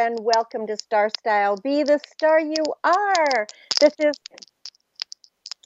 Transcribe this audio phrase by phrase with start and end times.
[0.00, 1.58] And welcome to Star Style.
[1.62, 3.46] Be the star you are.
[3.80, 4.14] This is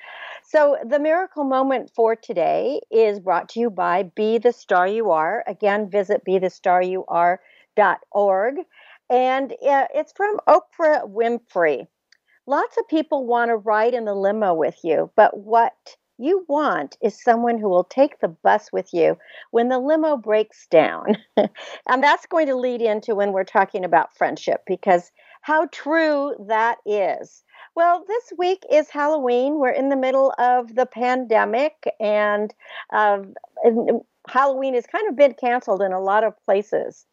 [0.44, 5.10] So, the miracle moment for today is brought to you by Be the Star You
[5.10, 5.42] Are.
[5.46, 7.04] Again, visit be the star you
[7.76, 8.54] bethestaryouare.org.
[9.10, 11.86] And uh, it's from Oprah Winfrey.
[12.46, 16.96] Lots of people want to ride in the limo with you, but what you want
[17.02, 19.16] is someone who will take the bus with you
[19.50, 21.16] when the limo breaks down.
[21.36, 25.10] and that's going to lead into when we're talking about friendship because
[25.42, 27.42] how true that is.
[27.74, 29.58] Well, this week is Halloween.
[29.58, 32.54] We're in the middle of the pandemic, and
[32.92, 33.22] uh,
[34.28, 37.06] Halloween has kind of been canceled in a lot of places.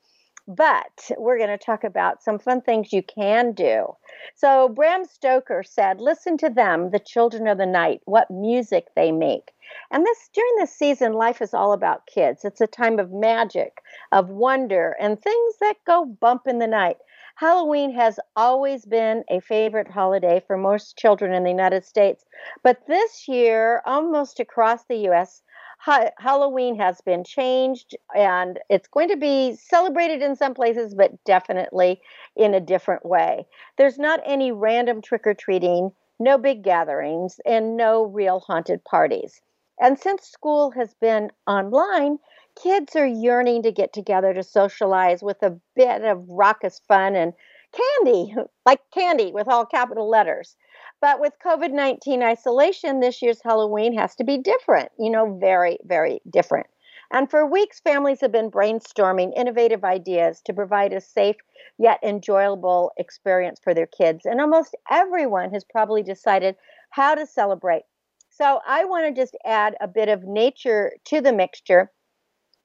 [0.51, 3.95] But we're going to talk about some fun things you can do.
[4.33, 9.11] So, Bram Stoker said, Listen to them, the children of the night, what music they
[9.11, 9.51] make.
[9.91, 12.43] And this during this season, life is all about kids.
[12.43, 16.97] It's a time of magic, of wonder, and things that go bump in the night.
[17.35, 22.25] Halloween has always been a favorite holiday for most children in the United States,
[22.63, 25.43] but this year, almost across the US,
[25.79, 31.23] ha- Halloween has been changed and it's going to be celebrated in some places, but
[31.23, 32.01] definitely
[32.35, 33.47] in a different way.
[33.77, 39.41] There's not any random trick or treating, no big gatherings, and no real haunted parties.
[39.79, 42.19] And since school has been online,
[42.61, 47.33] kids are yearning to get together to socialize with a bit of raucous fun and
[47.71, 48.35] candy,
[48.65, 50.57] like candy with all capital letters.
[51.01, 55.77] But with COVID 19 isolation, this year's Halloween has to be different, you know, very,
[55.83, 56.67] very different.
[57.11, 61.37] And for weeks, families have been brainstorming innovative ideas to provide a safe
[61.77, 64.25] yet enjoyable experience for their kids.
[64.25, 66.55] And almost everyone has probably decided
[66.91, 67.83] how to celebrate.
[68.29, 71.91] So I want to just add a bit of nature to the mixture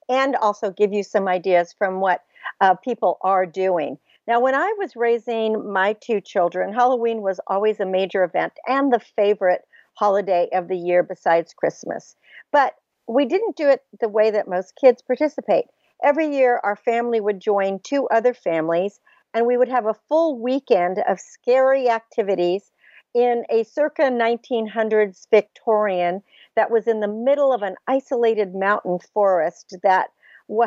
[0.07, 2.21] and also give you some ideas from what
[2.61, 3.97] uh, people are doing.
[4.27, 8.91] Now, when I was raising my two children, Halloween was always a major event and
[8.91, 9.61] the favorite
[9.93, 12.15] holiday of the year besides Christmas.
[12.51, 12.75] But
[13.07, 15.65] we didn't do it the way that most kids participate.
[16.03, 18.99] Every year, our family would join two other families,
[19.33, 22.71] and we would have a full weekend of scary activities
[23.13, 26.21] in a circa 1900s Victorian
[26.55, 30.09] that was in the middle of an isolated mountain forest that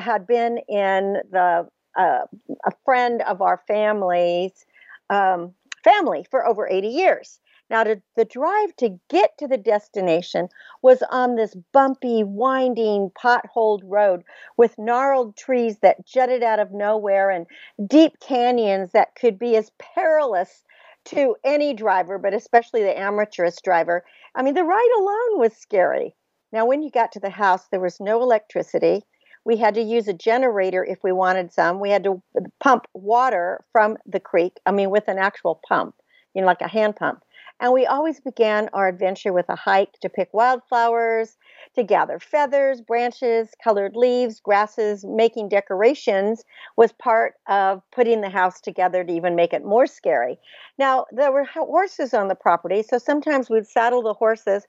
[0.01, 2.27] had been in the uh,
[2.65, 4.65] a friend of our family's
[5.11, 5.53] um,
[5.85, 7.41] family for over 80 years.
[7.71, 10.49] Now, to, the drive to get to the destination
[10.81, 14.23] was on this bumpy, winding, potholed road
[14.57, 17.47] with gnarled trees that jutted out of nowhere and
[17.87, 20.65] deep canyons that could be as perilous
[21.07, 24.05] to any driver, but especially the amateurist driver.
[24.35, 26.15] I mean, the ride alone was scary.
[26.53, 29.05] Now, when you got to the house, there was no electricity.
[29.45, 31.81] We had to use a generator if we wanted some.
[31.81, 32.23] We had to
[32.61, 35.95] pump water from the creek, I mean, with an actual pump,
[36.35, 37.23] you know, like a hand pump.
[37.61, 41.37] And we always began our adventure with a hike to pick wildflowers,
[41.75, 45.05] to gather feathers, branches, colored leaves, grasses.
[45.05, 46.45] Making decorations
[46.77, 50.39] was part of putting the house together to even make it more scary.
[50.79, 54.69] Now, there were horses on the property, so sometimes we'd saddle the horses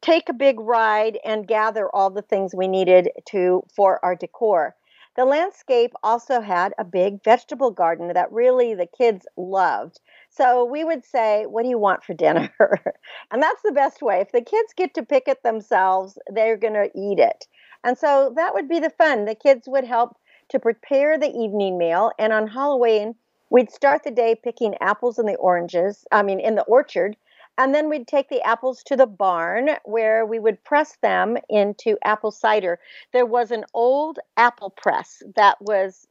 [0.00, 4.74] take a big ride and gather all the things we needed to for our decor.
[5.16, 9.98] The landscape also had a big vegetable garden that really the kids loved.
[10.30, 12.52] So we would say, What do you want for dinner?
[13.30, 14.20] and that's the best way.
[14.20, 17.48] If the kids get to pick it themselves, they're going to eat it.
[17.82, 19.24] And so that would be the fun.
[19.24, 20.16] The kids would help
[20.50, 22.12] to prepare the evening meal.
[22.18, 23.16] And on Halloween,
[23.50, 27.16] we'd start the day picking apples in the oranges, I mean, in the orchard.
[27.58, 31.98] And then we'd take the apples to the barn where we would press them into
[32.04, 32.78] apple cider.
[33.12, 36.06] There was an old apple press that was,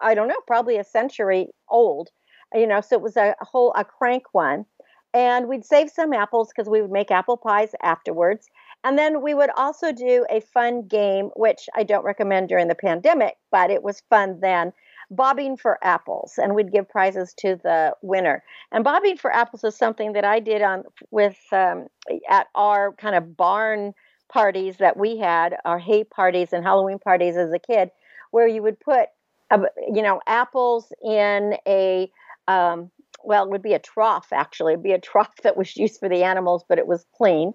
[0.00, 2.10] I don't know, probably a century old,
[2.54, 4.64] you know, so it was a, whole, a crank one.
[5.12, 8.48] And we'd save some apples because we would make apple pies afterwards.
[8.84, 12.74] And then we would also do a fun game, which I don't recommend during the
[12.76, 14.72] pandemic, but it was fun then
[15.16, 18.42] bobbing for apples and we'd give prizes to the winner
[18.72, 21.86] and bobbing for apples is something that i did on with um,
[22.28, 23.92] at our kind of barn
[24.32, 27.90] parties that we had our hay parties and halloween parties as a kid
[28.30, 29.08] where you would put
[29.50, 29.58] uh,
[29.92, 32.10] you know apples in a
[32.48, 32.90] um,
[33.24, 34.72] well, it would be a trough actually.
[34.72, 37.52] It'd be a trough that was used for the animals, but it was clean.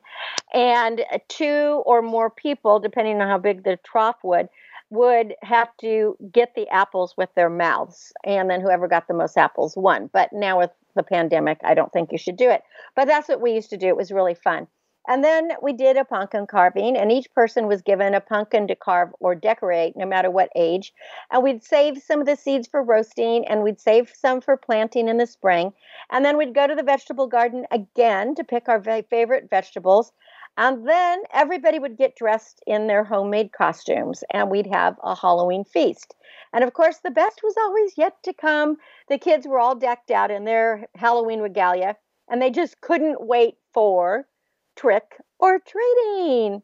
[0.54, 4.48] And two or more people, depending on how big the trough would,
[4.90, 9.38] would have to get the apples with their mouths, and then whoever got the most
[9.38, 10.10] apples won.
[10.14, 12.62] But now with the pandemic, I don't think you should do it.
[12.96, 13.88] But that's what we used to do.
[13.88, 14.68] It was really fun.
[15.10, 18.76] And then we did a pumpkin carving, and each person was given a pumpkin to
[18.76, 20.94] carve or decorate, no matter what age.
[21.32, 25.08] And we'd save some of the seeds for roasting, and we'd save some for planting
[25.08, 25.72] in the spring.
[26.12, 30.12] And then we'd go to the vegetable garden again to pick our favorite vegetables.
[30.58, 35.64] And then everybody would get dressed in their homemade costumes and we'd have a Halloween
[35.64, 36.16] feast.
[36.52, 38.78] And of course, the best was always yet to come.
[39.08, 41.96] The kids were all decked out in their Halloween regalia
[42.28, 44.28] and they just couldn't wait for
[44.76, 46.64] trick or treating.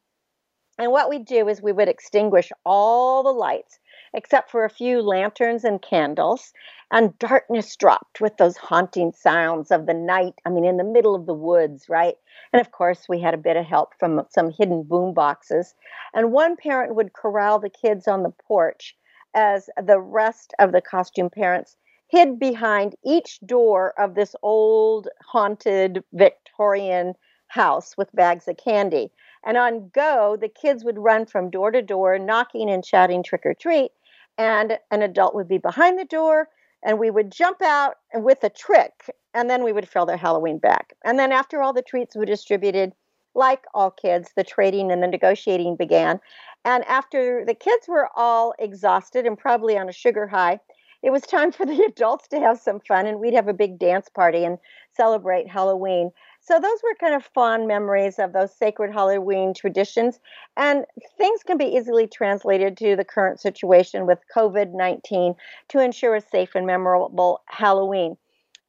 [0.80, 3.78] And what we'd do is we would extinguish all the lights
[4.14, 6.54] except for a few lanterns and candles.
[6.92, 10.36] And darkness dropped with those haunting sounds of the night.
[10.46, 12.16] I mean, in the middle of the woods, right?
[12.52, 15.74] And of course, we had a bit of help from some hidden boom boxes.
[16.14, 18.96] And one parent would corral the kids on the porch
[19.34, 21.76] as the rest of the costume parents
[22.08, 27.16] hid behind each door of this old haunted Victorian
[27.48, 29.12] house with bags of candy.
[29.44, 33.46] And on go, the kids would run from door to door, knocking and shouting trick
[33.46, 33.92] or treat
[34.38, 36.48] and an adult would be behind the door
[36.84, 40.58] and we would jump out with a trick and then we would fill their halloween
[40.58, 40.86] bag.
[41.04, 42.94] And then after all the treats were distributed
[43.36, 46.20] like all kids the trading and the negotiating began.
[46.66, 50.60] And after the kids were all exhausted and probably on a sugar high
[51.04, 53.78] it was time for the adults to have some fun and we'd have a big
[53.78, 54.58] dance party and
[54.96, 56.12] celebrate halloween
[56.46, 60.20] so those were kind of fond memories of those sacred Halloween traditions.
[60.58, 60.86] And
[61.18, 65.36] things can be easily translated to the current situation with COVID 19
[65.70, 68.18] to ensure a safe and memorable Halloween.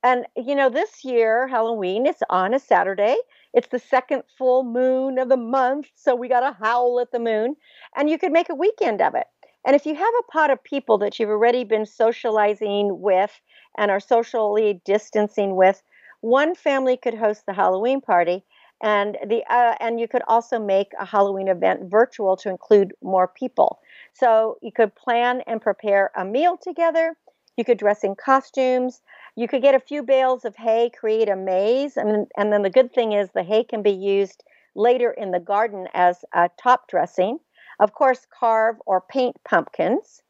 [0.05, 3.17] And, you know, this year, Halloween is on a Saturday.
[3.55, 5.89] It's the second full moon of the month.
[5.97, 7.57] So we got to howl at the moon.
[7.97, 9.27] And you could make a weekend of it.
[9.65, 13.41] And if you have a pot of people that you've already been socializing with
[13.77, 15.83] and are socially distancing with,
[16.21, 18.45] one family could host the Halloween party,
[18.83, 23.29] and the uh, and you could also make a Halloween event virtual to include more
[23.29, 23.81] people.
[24.13, 27.17] So you could plan and prepare a meal together.
[27.57, 29.01] You could dress in costumes.
[29.37, 32.71] You could get a few bales of hay, create a maze, and and then the
[32.71, 34.43] good thing is the hay can be used
[34.75, 37.39] later in the garden as a top dressing.
[37.81, 40.23] Of course, carve or paint pumpkins.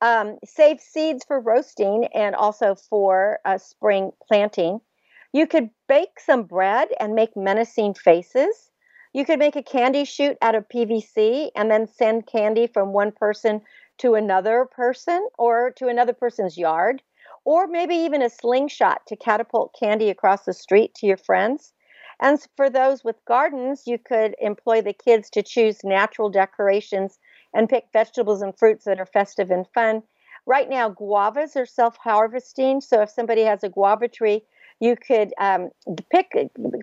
[0.00, 4.80] Um, save seeds for roasting and also for uh, spring planting.
[5.32, 8.70] You could bake some bread and make menacing faces.
[9.12, 13.12] You could make a candy chute out of PVC and then send candy from one
[13.12, 13.62] person
[13.98, 17.02] to another person or to another person's yard,
[17.44, 21.72] or maybe even a slingshot to catapult candy across the street to your friends.
[22.20, 27.18] And for those with gardens, you could employ the kids to choose natural decorations
[27.54, 30.02] and pick vegetables and fruits that are festive and fun.
[30.46, 32.80] Right now, guavas are self harvesting.
[32.80, 34.44] So if somebody has a guava tree,
[34.80, 35.70] you could um,
[36.10, 36.30] pick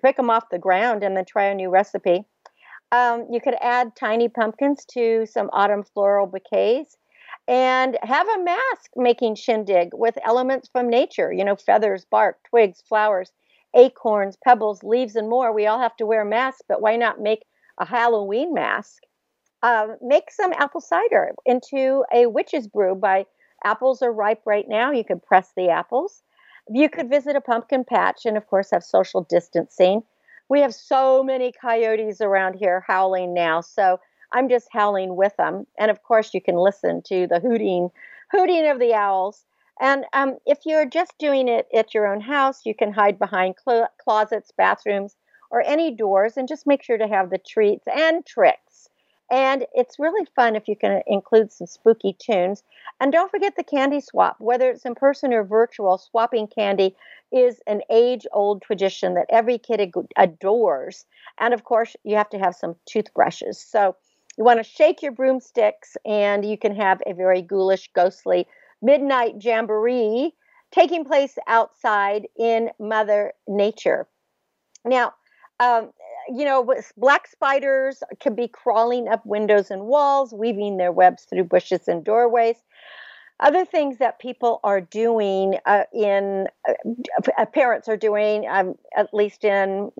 [0.03, 2.25] pick them off the ground and then try a new recipe.
[2.91, 6.97] Um, you could add tiny pumpkins to some autumn floral bouquets
[7.47, 12.81] and have a mask making shindig with elements from nature, you know, feathers, bark, twigs,
[12.87, 13.31] flowers,
[13.75, 15.53] acorns, pebbles, leaves, and more.
[15.53, 17.45] We all have to wear masks, but why not make
[17.79, 19.03] a Halloween mask?
[19.61, 23.25] Uh, make some apple cider into a witch's brew by
[23.63, 24.91] apples are ripe right now.
[24.91, 26.21] You can press the apples.
[26.69, 30.03] You could visit a pumpkin patch and, of course, have social distancing.
[30.49, 33.61] We have so many coyotes around here howling now.
[33.61, 33.99] So
[34.33, 35.65] I'm just howling with them.
[35.79, 37.89] And of course, you can listen to the hooting,
[38.31, 39.45] hooting of the owls.
[39.79, 43.55] And um, if you're just doing it at your own house, you can hide behind
[43.63, 45.15] cl- closets, bathrooms,
[45.49, 48.89] or any doors and just make sure to have the treats and tricks.
[49.31, 52.63] And it's really fun if you can include some spooky tunes.
[52.99, 56.95] And don't forget the candy swap, whether it's in person or virtual, swapping candy
[57.31, 61.05] is an age old tradition that every kid adores.
[61.39, 63.59] And of course, you have to have some toothbrushes.
[63.59, 63.95] So
[64.37, 68.47] you want to shake your broomsticks, and you can have a very ghoulish, ghostly
[68.83, 70.33] midnight jamboree
[70.71, 74.07] taking place outside in Mother Nature.
[74.85, 75.13] Now,
[75.59, 75.91] um,
[76.29, 81.45] you know, black spiders can be crawling up windows and walls, weaving their webs through
[81.45, 82.57] bushes and doorways.
[83.39, 89.43] Other things that people are doing uh, in, uh, parents are doing, um, at least
[89.43, 89.91] in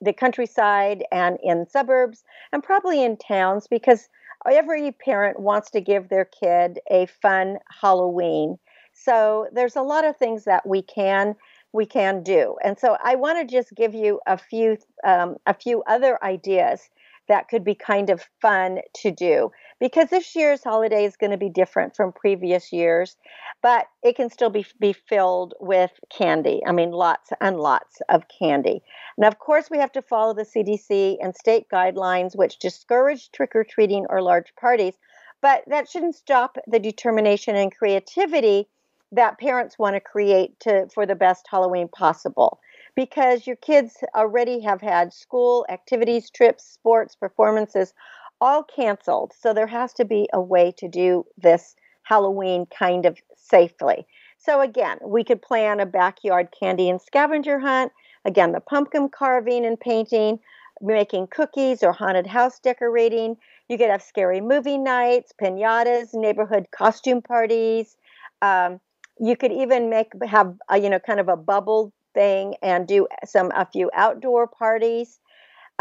[0.00, 4.08] the countryside and in suburbs and probably in towns because
[4.50, 8.58] every parent wants to give their kid a fun Halloween.
[8.92, 11.34] So there's a lot of things that we can
[11.74, 12.56] we can do.
[12.62, 16.90] And so I want to just give you a few um, a few other ideas
[17.28, 19.50] that could be kind of fun to do
[19.82, 23.16] because this year's holiday is going to be different from previous years,
[23.62, 26.62] but it can still be, be filled with candy.
[26.64, 28.84] I mean, lots and lots of candy.
[29.18, 33.56] Now, of course, we have to follow the CDC and state guidelines, which discourage trick
[33.56, 34.94] or treating or large parties,
[35.40, 38.68] but that shouldn't stop the determination and creativity
[39.10, 42.60] that parents want to create to for the best Halloween possible
[42.94, 47.94] because your kids already have had school activities, trips, sports, performances
[48.42, 49.32] all canceled.
[49.40, 54.04] So there has to be a way to do this Halloween kind of safely.
[54.36, 57.92] So again, we could plan a backyard candy and scavenger hunt.
[58.24, 60.40] Again, the pumpkin carving and painting,
[60.80, 63.36] making cookies or haunted house decorating.
[63.68, 67.96] You could have scary movie nights, pinatas, neighborhood costume parties.
[68.42, 68.80] Um,
[69.20, 73.06] you could even make have a, you know kind of a bubble thing and do
[73.24, 75.20] some a few outdoor parties.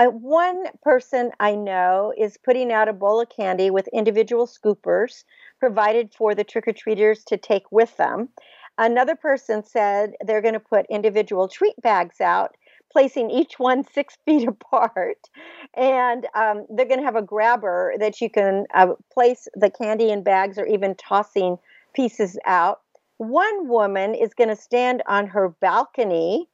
[0.08, 5.24] One person I know is putting out a bowl of candy with individual scoopers
[5.60, 8.30] provided for the trick or treaters to take with them.
[8.78, 12.56] Another person said they're going to put individual treat bags out,
[12.92, 15.30] placing each one six feet apart.
[15.76, 20.10] And um, they're going to have a grabber that you can uh, place the candy
[20.10, 21.58] in bags or even tossing
[21.94, 22.82] pieces out.
[23.18, 26.48] One woman is going to stand on her balcony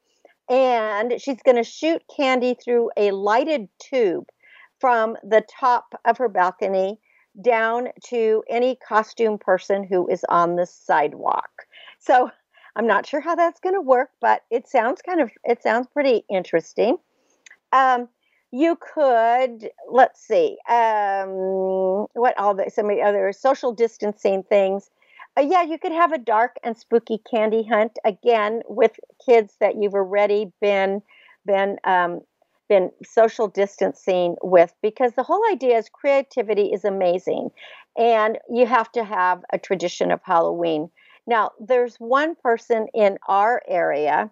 [0.49, 4.25] and she's going to shoot candy through a lighted tube
[4.79, 6.99] from the top of her balcony
[7.41, 11.49] down to any costume person who is on the sidewalk.
[11.99, 12.31] So
[12.75, 15.87] I'm not sure how that's going to work, but it sounds kind of it sounds
[15.87, 16.97] pretty interesting.
[17.71, 18.07] Um,
[18.51, 21.29] you could let's see um,
[22.13, 24.89] what all the some of the other social distancing things
[25.37, 28.93] uh, yeah, you could have a dark and spooky candy hunt again with
[29.25, 31.01] kids that you've already been
[31.45, 32.21] been um,
[32.67, 37.49] been social distancing with because the whole idea is creativity is amazing
[37.97, 40.89] and you have to have a tradition of Halloween.
[41.25, 44.29] Now, there's one person in our area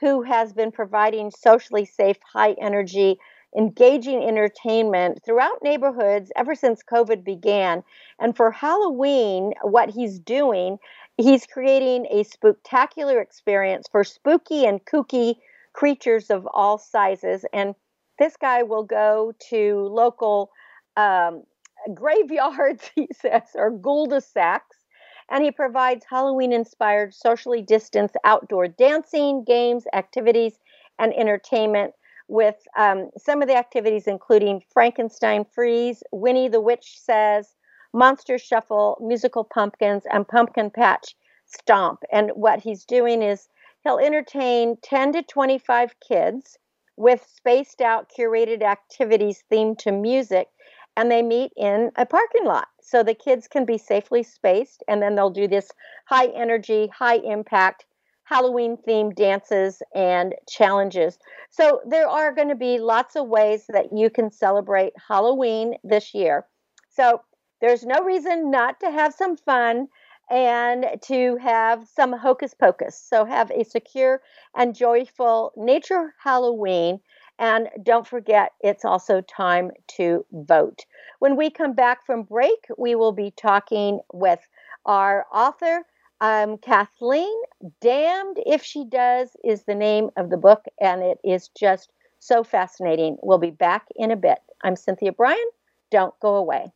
[0.00, 3.18] who has been providing socially safe, high energy
[3.56, 7.82] engaging entertainment throughout neighborhoods ever since COVID began.
[8.18, 10.78] And for Halloween, what he's doing,
[11.16, 15.36] he's creating a spectacular experience for spooky and kooky
[15.72, 17.44] creatures of all sizes.
[17.52, 17.74] And
[18.18, 20.50] this guy will go to local
[20.96, 21.42] um,
[21.94, 24.76] graveyards, he says, or cul-de-sacs,
[25.30, 30.58] and he provides Halloween inspired, socially distanced outdoor dancing, games, activities,
[30.98, 31.94] and entertainment
[32.28, 37.54] with um, some of the activities including Frankenstein Freeze, Winnie the Witch Says,
[37.92, 41.14] Monster Shuffle, Musical Pumpkins, and Pumpkin Patch
[41.46, 42.02] Stomp.
[42.10, 43.48] And what he's doing is
[43.84, 46.58] he'll entertain 10 to 25 kids
[46.96, 50.48] with spaced out curated activities themed to music
[50.96, 55.02] and they meet in a parking lot so the kids can be safely spaced and
[55.02, 55.70] then they'll do this
[56.06, 57.84] high energy high impact
[58.24, 61.18] halloween themed dances and challenges
[61.50, 66.14] so there are going to be lots of ways that you can celebrate halloween this
[66.14, 66.46] year
[66.90, 67.20] so
[67.60, 69.88] there's no reason not to have some fun
[70.30, 72.98] and to have some hocus pocus.
[72.98, 74.22] So have a secure
[74.54, 77.00] and joyful nature Halloween.
[77.38, 80.84] And don't forget, it's also time to vote.
[81.18, 84.40] When we come back from break, we will be talking with
[84.86, 85.82] our author,
[86.20, 87.36] um, Kathleen.
[87.80, 92.42] Damned If She Does is the name of the book, and it is just so
[92.44, 93.16] fascinating.
[93.22, 94.38] We'll be back in a bit.
[94.62, 95.38] I'm Cynthia Brian.
[95.90, 96.72] Don't go away.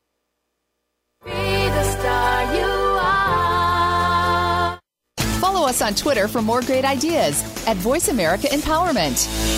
[5.41, 9.58] Follow us on Twitter for more great ideas at Voice America Empowerment.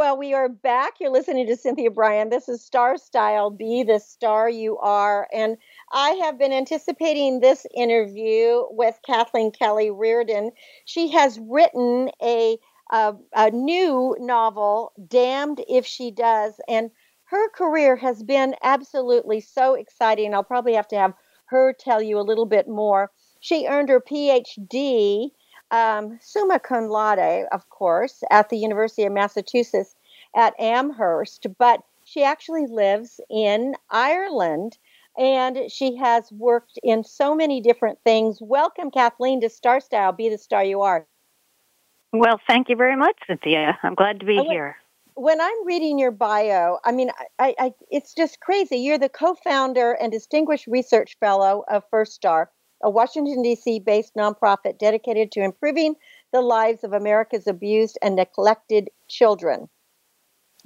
[0.00, 0.94] Well, we are back.
[0.98, 2.30] You're listening to Cynthia Brian.
[2.30, 3.50] This is Star Style.
[3.50, 5.28] Be the star you are.
[5.30, 5.58] And
[5.92, 10.52] I have been anticipating this interview with Kathleen Kelly Reardon.
[10.86, 12.56] She has written a
[12.90, 16.90] a, a new novel, Damned If She Does, and
[17.24, 20.32] her career has been absolutely so exciting.
[20.32, 21.12] I'll probably have to have
[21.48, 23.10] her tell you a little bit more.
[23.40, 25.32] She earned her PhD
[25.70, 29.94] um, summa cum laude, of course, at the University of Massachusetts
[30.34, 34.78] at Amherst, but she actually lives in Ireland
[35.18, 38.38] and she has worked in so many different things.
[38.40, 40.12] Welcome, Kathleen, to Star Style.
[40.12, 41.06] Be the star you are.
[42.12, 43.78] Well, thank you very much, Cynthia.
[43.82, 44.76] I'm glad to be when, here.
[45.14, 48.78] When I'm reading your bio, I mean, I, I, it's just crazy.
[48.78, 52.50] You're the co-founder and distinguished research fellow of First Star,
[52.82, 53.80] a Washington D.C.
[53.80, 55.94] based nonprofit dedicated to improving
[56.32, 59.68] the lives of America's abused and neglected children.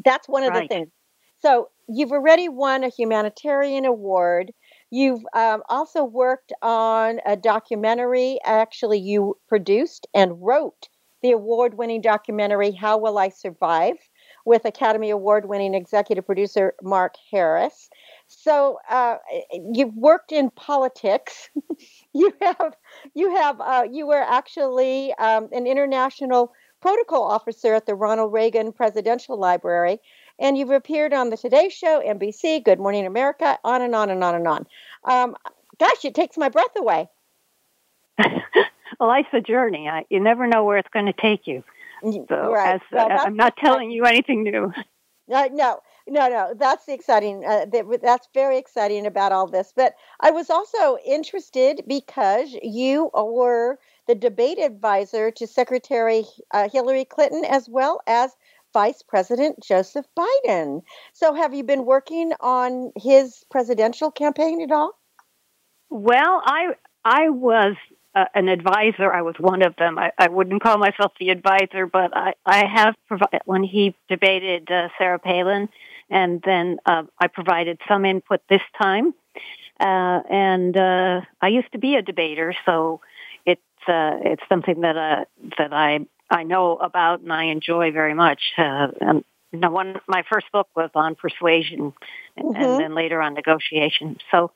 [0.04, 0.68] That's one of right.
[0.68, 0.90] the things.
[1.38, 4.52] So you've already won a humanitarian award.
[4.90, 8.38] You've um, also worked on a documentary.
[8.44, 10.88] Actually, you produced and wrote
[11.22, 13.96] the award winning documentary, How Will I Survive?
[14.44, 17.88] with Academy Award winning executive producer Mark Harris.
[18.26, 19.16] So uh,
[19.72, 21.50] you've worked in politics.
[22.12, 22.74] you have,
[23.14, 28.72] you have, uh, you were actually um, an international protocol officer at the Ronald Reagan
[28.72, 30.00] Presidential Library,
[30.38, 34.22] and you've appeared on the Today Show, NBC, Good Morning America, on and on and
[34.22, 34.66] on and on.
[35.04, 35.36] Um,
[35.78, 37.08] gosh, it takes my breath away.
[38.18, 39.88] well, life's a journey.
[39.88, 41.64] I, you never know where it's going to take you.
[42.02, 42.74] So right.
[42.74, 44.72] as, well, uh, I'm not telling you anything new.
[45.32, 46.54] Uh, no, no, no.
[46.54, 47.44] That's the exciting.
[47.44, 49.72] Uh, that, that's very exciting about all this.
[49.74, 57.04] But I was also interested because you were the debate advisor to Secretary uh, Hillary
[57.04, 58.36] Clinton as well as
[58.74, 60.82] Vice President Joseph Biden.
[61.12, 64.98] So, have you been working on his presidential campaign at all?
[65.90, 67.76] Well, I I was
[68.14, 69.12] uh, an advisor.
[69.12, 69.98] I was one of them.
[69.98, 74.70] I, I wouldn't call myself the advisor, but I I have provided when he debated
[74.70, 75.68] uh, Sarah Palin,
[76.10, 79.14] and then uh, I provided some input this time.
[79.80, 83.00] Uh, and uh, I used to be a debater, so
[83.44, 85.24] it's uh, it's something that uh,
[85.58, 88.52] that I I know about and I enjoy very much.
[88.56, 91.92] Uh, and one my first book was on persuasion,
[92.36, 92.64] and, Mhm.
[92.64, 94.18] and then later on negotiation.
[94.30, 94.52] So,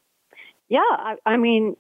[0.69, 1.77] yeah, I, I mean,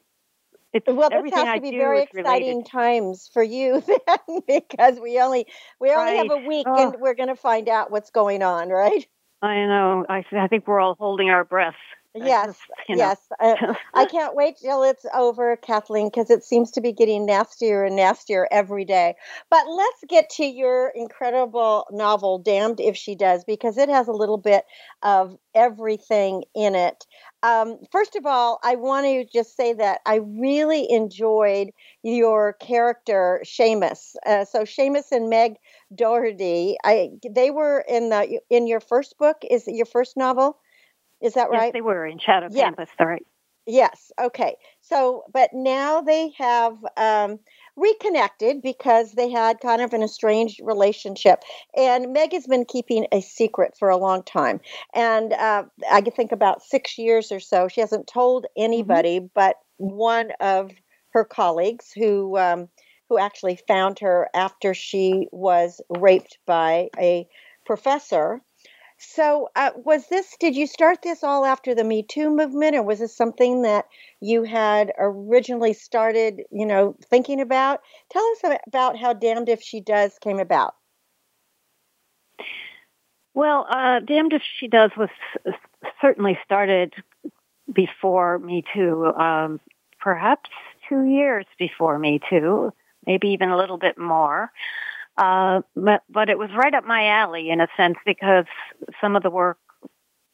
[0.73, 4.41] it's Well, this everything has I to be do very exciting times for you then,
[4.47, 5.47] because we only
[5.81, 6.91] we only have a week, Oh.
[6.93, 9.07] and we're going to find out what's going on, right?
[9.43, 10.05] I know.
[10.09, 11.77] I I think we're all holding our breath.
[12.21, 13.19] I Yes, just, yes.
[13.41, 17.85] Uh, I can't wait till it's over, Kathleen, because it seems to be getting nastier
[17.85, 19.15] and nastier every day.
[19.51, 24.13] But let's get to your incredible novel, Damned If She Does, because it has a
[24.13, 24.65] little bit
[25.03, 27.07] of everything in it.
[27.43, 31.71] Um, first of all, I want to just say that I really enjoyed
[32.03, 34.17] your character, Seamus.
[34.27, 35.57] Uh, so Seamus and Meg
[35.95, 39.37] Doherty, I they were in the in your first book.
[39.49, 40.59] Is it your first novel?
[41.21, 41.65] Is that right?
[41.65, 42.65] Yes, they were in Shadow Yeah.
[42.65, 42.91] Campus.
[42.99, 43.27] Right.
[43.67, 44.11] Yes.
[44.19, 44.57] Okay.
[44.81, 47.39] So, but now they have um,
[47.77, 51.43] reconnected because they had kind of an estranged relationship.
[51.77, 54.61] And Meg has been keeping a secret for a long time.
[54.95, 57.69] And uh, I think about six years or so.
[57.69, 60.73] She hasn't told anybody but one of
[61.11, 62.39] her colleagues who.
[62.39, 62.69] Um,
[63.09, 67.27] who actually found her after she was raped by a
[67.65, 68.43] professor
[68.99, 72.83] so, uh, was this, did you start this all after the Me Too movement, or
[72.83, 73.87] was this something that
[74.21, 77.81] you had originally started, you know, thinking about?
[78.11, 80.75] Tell us about how Damned If She Does came about.
[83.35, 85.11] Well, uh, Damned If She Does was
[86.01, 86.93] certainly started
[87.73, 89.61] before Me Too, um,
[90.01, 90.51] perhaps
[90.89, 92.73] two years before Me Too,
[93.07, 94.51] maybe even a little bit more.
[95.19, 98.47] Uh, but, but it was right up my alley in a sense because
[99.01, 99.59] some of the work,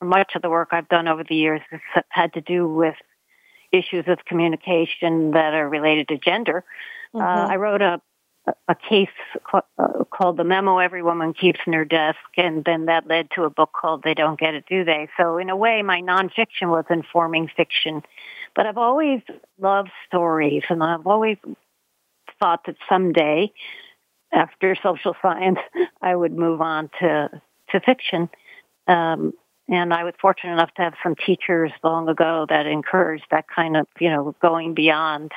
[0.02, 2.94] much of the work I've done over the years has had to do with
[3.72, 6.64] issues of communication that are related to gender.
[7.14, 7.18] Uh,
[7.50, 8.00] I wrote a
[8.68, 9.08] a case
[9.50, 13.30] ca- uh, called "The Memo Every Woman Keeps in Her Desk," and then that led
[13.34, 16.00] to a book called "They Don't Get It, Do They?" So, in a way, my
[16.02, 18.02] nonfiction was informing fiction.
[18.54, 19.22] But I've always
[19.58, 21.38] loved stories, and I've always
[22.38, 23.52] thought that someday,
[24.34, 25.58] after social science,
[26.02, 27.30] I would move on to
[27.70, 28.28] to fiction.
[28.86, 29.32] Um,
[29.68, 33.76] and I was fortunate enough to have some teachers long ago that encouraged that kind
[33.76, 35.32] of, you know, going beyond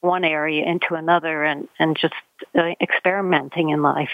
[0.00, 2.14] one area into another and, and just
[2.58, 4.10] uh, experimenting in life.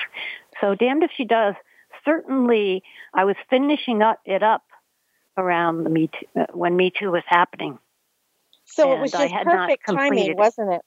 [0.60, 1.54] So damned if she does.
[2.04, 2.82] Certainly,
[3.14, 4.62] I was finishing up it up
[5.36, 7.78] around the Me Too, uh, when Me Too was happening.
[8.66, 10.82] So it was just perfect timing, wasn't it?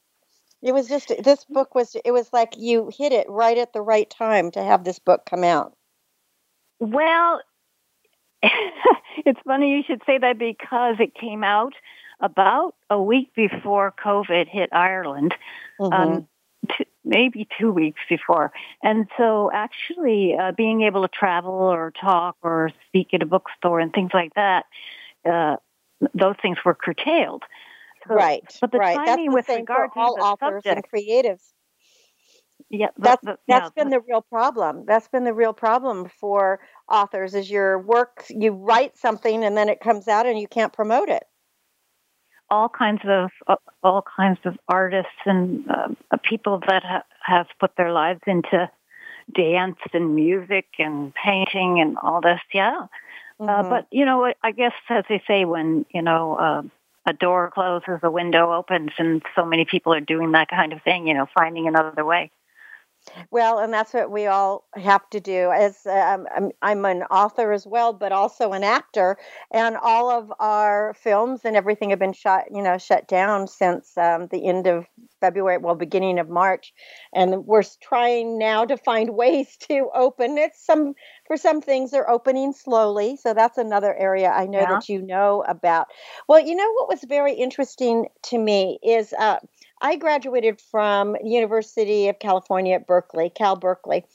[0.63, 3.82] It was just, this book was, it was like you hit it right at the
[3.82, 5.76] right time to have this book come out.
[6.80, 7.41] Well,
[9.26, 11.73] it's funny you should say that because it came out
[12.19, 15.36] about a week before COVID hit Ireland.
[15.80, 16.28] Um,
[16.69, 18.52] t- maybe two weeks before.
[18.82, 23.80] And so actually uh, being able to travel or talk or speak at a bookstore
[23.80, 24.65] and things like that,
[25.30, 25.58] uh,
[26.13, 27.43] those things were curtailed.
[28.07, 28.95] So- right, But the right.
[28.95, 31.53] That's timing the with regard for to all the authors subject, and creatives.
[32.69, 34.85] yeah, the- that's the- that's yeah, been the real problem.
[34.85, 39.69] That's been the real problem for authors is your work you write something and then
[39.69, 41.23] it comes out and you can't promote it.
[42.49, 45.87] all kinds of uh, all kinds of artists and uh,
[46.23, 48.69] people that ha- have put their lives into
[49.33, 52.39] dance and music and painting and all this.
[52.53, 52.85] Yeah,
[53.39, 53.69] uh, Mhm.
[53.69, 56.61] but you know, I- I guess as they say, when you know uh,
[57.05, 60.81] a door closes, a window opens, and so many people are doing that kind of
[60.83, 61.07] thing.
[61.07, 62.31] You know, finding another way.
[63.31, 65.51] Well, and that's what we all have to do.
[65.51, 69.17] As um, I'm, I'm an author as well, but also an actor,
[69.51, 73.97] and all of our films and everything have been shot, you know, shut down since
[73.97, 74.85] um, the end of
[75.23, 76.73] February, well, beginning of March,
[77.15, 80.38] and we're trying now to find ways to open.
[80.38, 80.93] It's some
[81.27, 84.75] for some things they're opening slowly, so that's another area I know Yeah.
[84.75, 85.88] that you know about.
[86.27, 89.13] Well, you know what was very interesting to me is.
[89.13, 89.39] Uh,
[89.81, 94.05] I graduated from University of California at Berkeley, Cal Berkeley,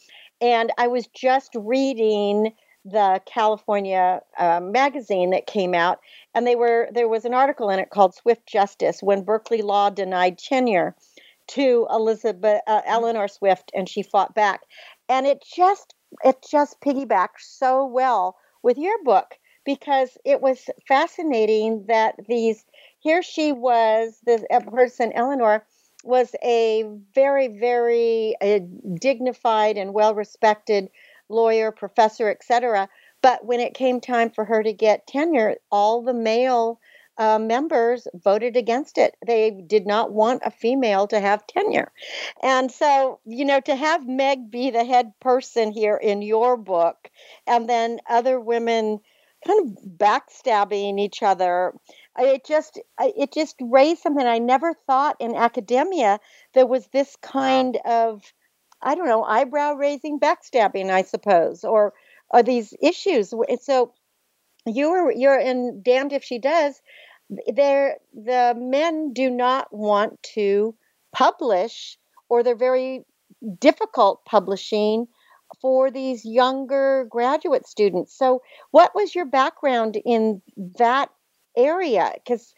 [0.40, 2.53] and I was just reading
[2.85, 6.01] the California uh, magazine that came out,
[6.35, 9.91] and they were there was an article in it called "Swift Justice: When Berkeley Law
[9.91, 10.95] Denied Tenure
[11.49, 14.62] to Elizabeth uh, Eleanor Swift, and she fought back,"
[15.09, 21.85] and it just it just piggybacked so well with your book because it was fascinating
[21.88, 22.64] that these
[23.01, 25.64] here she was, this person, Eleanor,
[26.05, 28.61] was a very, very uh,
[29.01, 30.88] dignified and well respected
[31.29, 32.88] lawyer, professor, etc.
[33.23, 36.81] But when it came time for her to get tenure, all the male
[37.19, 39.17] uh, members voted against it.
[39.27, 41.91] They did not want a female to have tenure.
[42.43, 47.11] And so, you know, to have Meg be the head person here in your book,
[47.47, 49.01] and then other women
[49.47, 51.73] kind of backstabbing each other
[52.19, 56.19] it just it just raised something i never thought in academia
[56.55, 58.23] there was this kind of
[58.83, 61.93] i don't know eyebrow raising backstabbing i suppose or
[62.31, 63.93] are these issues so
[64.67, 66.81] you're you're in damned if she does
[67.55, 70.75] there the men do not want to
[71.12, 73.05] publish or they're very
[73.61, 75.07] difficult publishing
[75.61, 78.17] for these younger graduate students.
[78.17, 80.43] So, what was your background in
[80.79, 81.11] that
[81.59, 82.12] area?
[82.14, 82.55] Because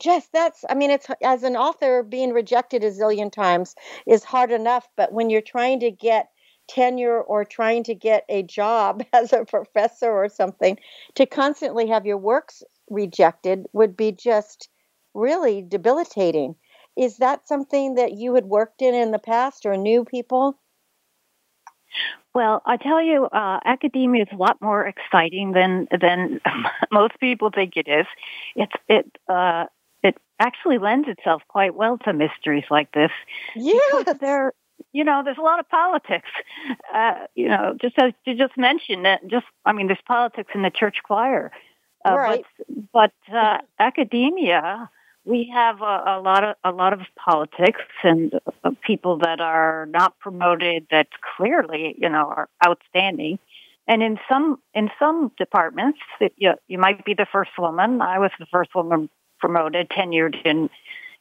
[0.00, 3.74] just that's, I mean, it's as an author, being rejected a zillion times
[4.06, 6.30] is hard enough, but when you're trying to get
[6.68, 10.78] tenure or trying to get a job as a professor or something,
[11.16, 14.68] to constantly have your works rejected would be just
[15.14, 16.54] really debilitating.
[16.96, 20.58] Is that something that you had worked in in the past or knew people?
[22.38, 26.40] Well, I tell you, uh, academia is a lot more exciting than than
[26.92, 28.06] most people think it is.
[28.54, 29.64] It's it uh,
[30.04, 33.10] it actually lends itself quite well to mysteries like this.
[33.56, 34.52] Yeah, there,
[34.92, 36.28] you know, there's a lot of politics.
[36.94, 40.62] Uh, you know, just as you just mentioned, that just I mean, there's politics in
[40.62, 41.50] the church choir.
[42.08, 42.44] Uh, right.
[42.92, 44.88] But, but uh, academia
[45.28, 48.32] we have a, a, lot of a lot of politics and
[48.64, 53.38] uh, people that are not promoted that clearly you know are outstanding.
[53.86, 58.00] And in some in some departments it, you, you might be the first woman.
[58.00, 60.70] I was the first woman promoted tenured in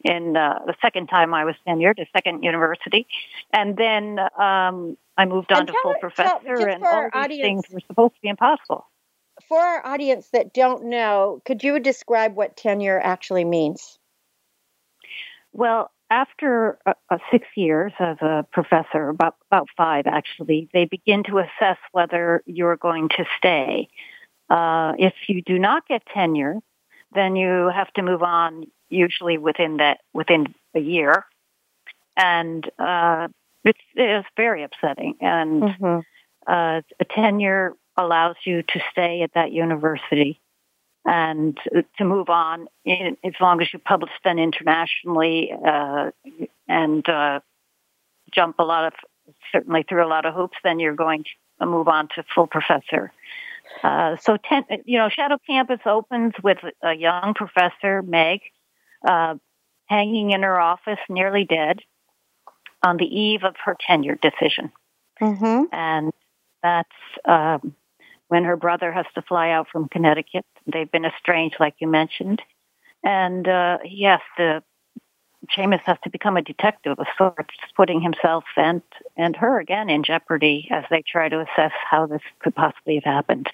[0.04, 3.06] in uh, the second time i was tenured a second university.
[3.52, 7.41] And then um i moved on and to full it, professor and all these audience,
[7.41, 8.86] things were supposed to be impossible
[9.47, 13.97] for our audience that don't know, could you describe what tenure actually means?
[15.54, 21.23] Well, after uh, uh, six years as a professor, about about five actually, they begin
[21.23, 23.89] to assess whether you're going to stay.
[24.50, 26.56] Uh, if you do not get tenure,
[27.13, 31.26] then you have to move on, usually within that within a year,
[32.15, 33.28] and uh,
[33.63, 35.15] it's it's very upsetting.
[35.19, 36.00] And mm-hmm.
[36.47, 40.39] uh, a tenure allows you to stay at that university
[41.05, 41.57] and
[41.97, 46.12] to move on in, as long as you publish then internationally uh,
[46.67, 47.39] and uh,
[48.31, 48.93] jump a lot of
[49.51, 51.23] certainly through a lot of hoops, then you're going
[51.60, 53.12] to move on to full professor.
[53.83, 58.41] Uh, so, ten, you know, Shadow Campus opens with a young professor, Meg,
[59.07, 59.36] uh,
[59.86, 61.81] hanging in her office, nearly dead,
[62.83, 64.71] on the eve of her tenure decision.
[65.21, 65.63] Mm-hmm.
[65.71, 66.13] And
[66.63, 66.89] that's
[67.25, 67.75] um,
[68.27, 70.45] when her brother has to fly out from Connecticut.
[70.71, 72.41] They've been estranged, like you mentioned.
[73.03, 74.63] And uh, yes, the
[75.55, 78.81] Seamus has to become a detective of sorts, putting himself and
[79.15, 83.03] and her again in jeopardy as they try to assess how this could possibly have
[83.03, 83.49] happened.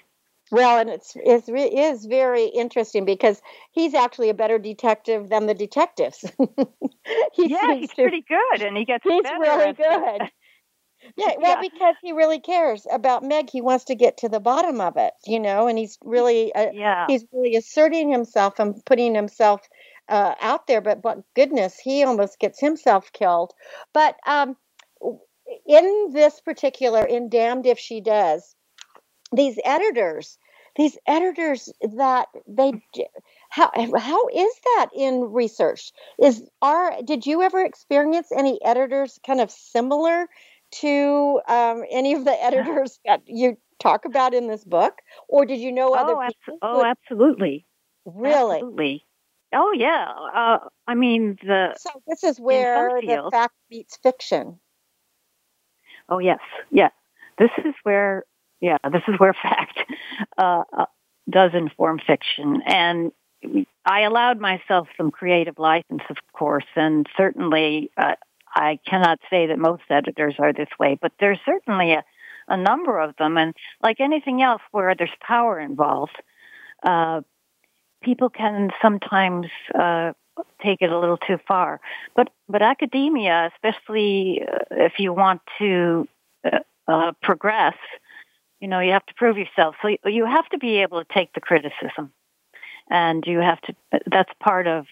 [0.50, 3.40] Well, and it's, it's it is very interesting because
[3.72, 6.20] he's actually a better detective than the detectives.
[7.32, 10.22] he yeah, he's to, pretty good, and he gets he's really good.
[11.16, 11.60] Yeah, well, yeah.
[11.60, 13.50] because he really cares about Meg.
[13.50, 16.70] He wants to get to the bottom of it, you know, and he's really, uh,
[16.72, 19.60] yeah, he's really asserting himself and putting himself
[20.08, 20.80] uh, out there.
[20.80, 23.52] But, but goodness, he almost gets himself killed.
[23.92, 24.56] But um,
[25.66, 28.54] in this particular, in Damned If She Does,
[29.32, 30.38] these editors,
[30.76, 32.72] these editors that they
[33.48, 39.40] how how is that in research is are did you ever experience any editors kind
[39.40, 40.26] of similar
[40.80, 44.94] to um, any of the editors that you talk about in this book,
[45.28, 46.58] or did you know other oh, people?
[46.62, 47.66] oh, absolutely.
[48.06, 48.56] Really?
[48.56, 49.04] Absolutely.
[49.54, 50.12] Oh yeah.
[50.34, 51.74] Uh, I mean the.
[51.78, 54.58] So this is where the fact meets fiction.
[56.08, 56.88] Oh yes, yeah.
[57.38, 58.24] This is where
[58.60, 58.78] yeah.
[58.92, 59.78] This is where fact
[60.36, 60.86] uh, uh,
[61.30, 63.12] does inform fiction, and
[63.84, 68.14] I allowed myself some creative license, of course, and certainly uh,
[68.54, 72.04] I cannot say that most editors are this way, but there's certainly a,
[72.48, 73.36] a number of them.
[73.38, 76.16] And like anything else where there's power involved,
[76.84, 77.22] uh,
[78.02, 80.12] people can sometimes uh,
[80.62, 81.80] take it a little too far.
[82.16, 86.08] But but academia, especially uh, if you want to
[86.44, 87.76] uh, uh, progress,
[88.60, 89.76] you know, you have to prove yourself.
[89.82, 92.12] So you have to be able to take the criticism.
[92.90, 93.74] and you have to.
[94.06, 94.86] That's part of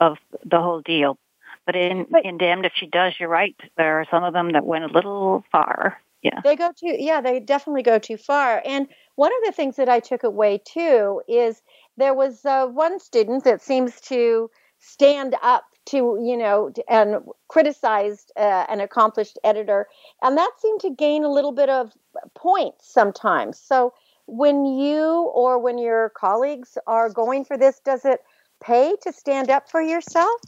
[0.00, 1.18] of the whole deal.
[1.66, 3.56] But in But- in Damned If She Does, you're right.
[3.76, 6.00] There are some of them that went a little far.
[6.22, 6.40] Yeah.
[6.42, 8.62] They go too, yeah, they definitely go too far.
[8.64, 11.62] And one of the things that I took away too is
[11.96, 18.32] there was uh, one student that seems to stand up to, you know, and criticized
[18.36, 19.86] uh, an accomplished editor,
[20.20, 21.92] and that seemed to gain a little bit of
[22.34, 23.58] points sometimes.
[23.58, 23.94] So
[24.26, 28.20] when you or when your colleagues are going for this, does it
[28.60, 30.40] pay to stand up for yourself?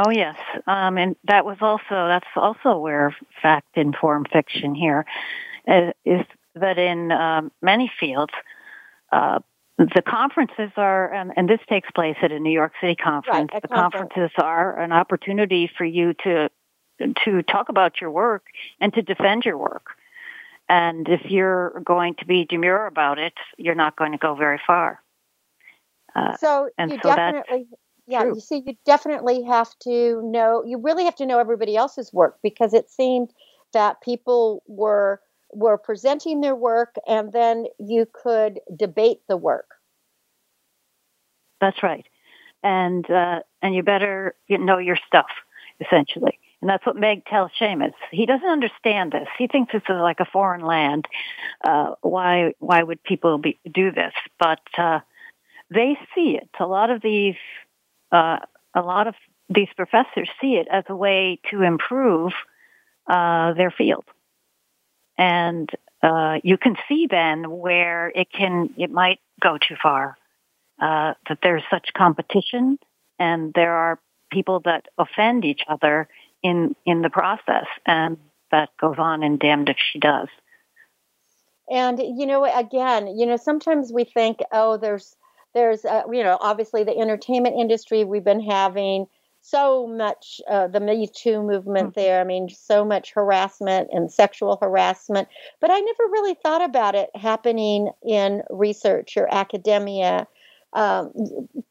[0.00, 5.04] Oh yes, um, and that was also that's also where fact informed fiction here
[5.66, 8.32] uh, is that in um, many fields.
[9.10, 9.40] Uh,
[9.78, 13.50] the conferences are, and, and this takes place at a New York City conference.
[13.54, 14.12] a the conference.
[14.12, 16.50] conferences are an opportunity for you to
[17.24, 18.46] to talk about your work
[18.80, 19.86] and to defend your work.
[20.68, 24.60] And if you're going to be demure about it, you're not going to go very
[24.66, 25.00] far.
[26.14, 27.68] Uh, So and you so that's definitely,
[28.08, 28.34] yeah, true.
[28.34, 30.64] you see, you definitely have to know.
[30.64, 33.30] You really have to know everybody else's work because it seemed
[33.74, 35.20] that people were
[35.52, 39.66] were presenting their work, and then you could debate the work.
[41.60, 42.06] That's right,
[42.62, 45.28] and uh, and you better you know your stuff
[45.78, 47.92] essentially, and that's what Meg tells Seamus.
[48.10, 49.28] He doesn't understand this.
[49.36, 51.06] He thinks it's a, like a foreign land.
[51.62, 54.14] Uh, why why would people be, do this?
[54.40, 55.00] But uh,
[55.70, 56.48] they see it.
[56.58, 57.36] A lot of these
[58.12, 58.38] uh,
[58.74, 59.14] a lot of
[59.48, 62.32] these professors see it as a way to improve
[63.08, 64.04] uh, their field,
[65.16, 65.68] and
[66.02, 70.16] uh, you can see then where it can it might go too far
[70.80, 72.78] uh, that there's such competition
[73.18, 73.98] and there are
[74.30, 76.08] people that offend each other
[76.42, 78.16] in in the process and
[78.50, 80.28] that goes on And damned if she does.
[81.70, 85.16] And you know, again, you know, sometimes we think, oh, there's,
[85.58, 88.04] there's, uh, you know, obviously the entertainment industry.
[88.04, 89.06] We've been having
[89.40, 92.20] so much uh, the Me Too movement there.
[92.20, 95.26] I mean, so much harassment and sexual harassment.
[95.60, 100.28] But I never really thought about it happening in research or academia.
[100.74, 101.12] Um,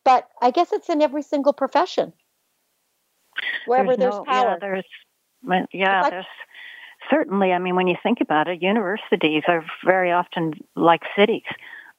[0.04, 2.12] but I guess it's in every single profession.
[3.68, 4.50] Wherever there's, no- power.
[4.50, 4.86] yeah there's
[5.72, 6.26] yeah like- there's
[7.12, 11.44] certainly i mean when you think about it universities are very often like cities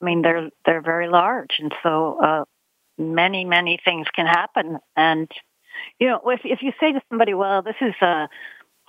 [0.01, 2.45] i mean they're they're very large and so uh
[2.99, 4.79] many many things can happen.
[4.97, 5.31] And
[5.99, 8.29] you know if if you say to somebody well this is a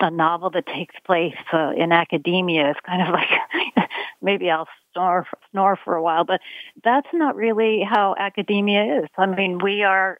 [0.02, 3.08] a novel that takes place uh, in academia it's kind of
[3.76, 3.88] like
[4.22, 6.40] maybe I'll snore snore for a while but
[6.82, 9.08] that's not really how academia is.
[9.16, 10.18] I mean we are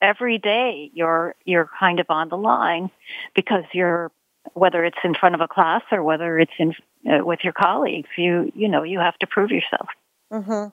[0.00, 2.90] every day you're you're kind of on the line
[3.36, 4.10] because you're
[4.54, 6.74] whether it's in front of a class or whether it's in
[7.08, 9.88] uh, with your colleagues you you know you have to prove yourself
[10.32, 10.66] hmm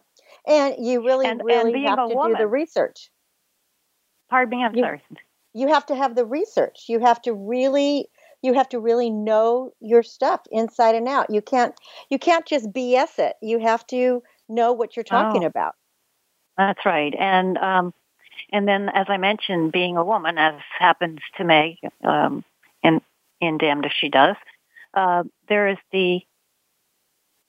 [0.47, 3.11] And you really, And- and really being have to do the research.
[4.29, 5.01] pardon me i'm You- sorry
[5.53, 8.09] you have to have the research you have to really
[8.41, 11.75] you have to really know your stuff inside and out you can't
[12.09, 15.47] you can't just bs it you have to know what you're talking Oh.
[15.47, 15.75] about
[16.57, 17.13] That's right.
[17.17, 17.93] And um
[18.51, 22.43] and then as I mentioned, being a woman, as happens to Meg um
[22.83, 23.01] in
[23.41, 24.35] in Damned If She Does,
[24.93, 26.21] uh, there is the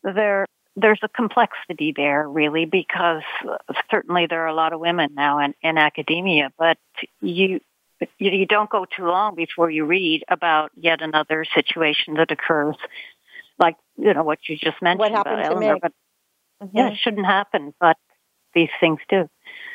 [0.03, 0.47] there
[0.77, 3.23] there's a complexity there really because
[3.91, 6.79] certainly there are a lot of women now in, in academia, but
[7.21, 7.61] you
[8.19, 12.77] you don't go too long before you read about yet another situation that occurs,
[13.59, 15.75] like you know what you just mentioned happened about to Eleanor.
[15.75, 15.83] Meg.
[15.83, 15.93] But
[16.73, 17.99] yeah, it shouldn't happen, but
[18.55, 19.29] these things do.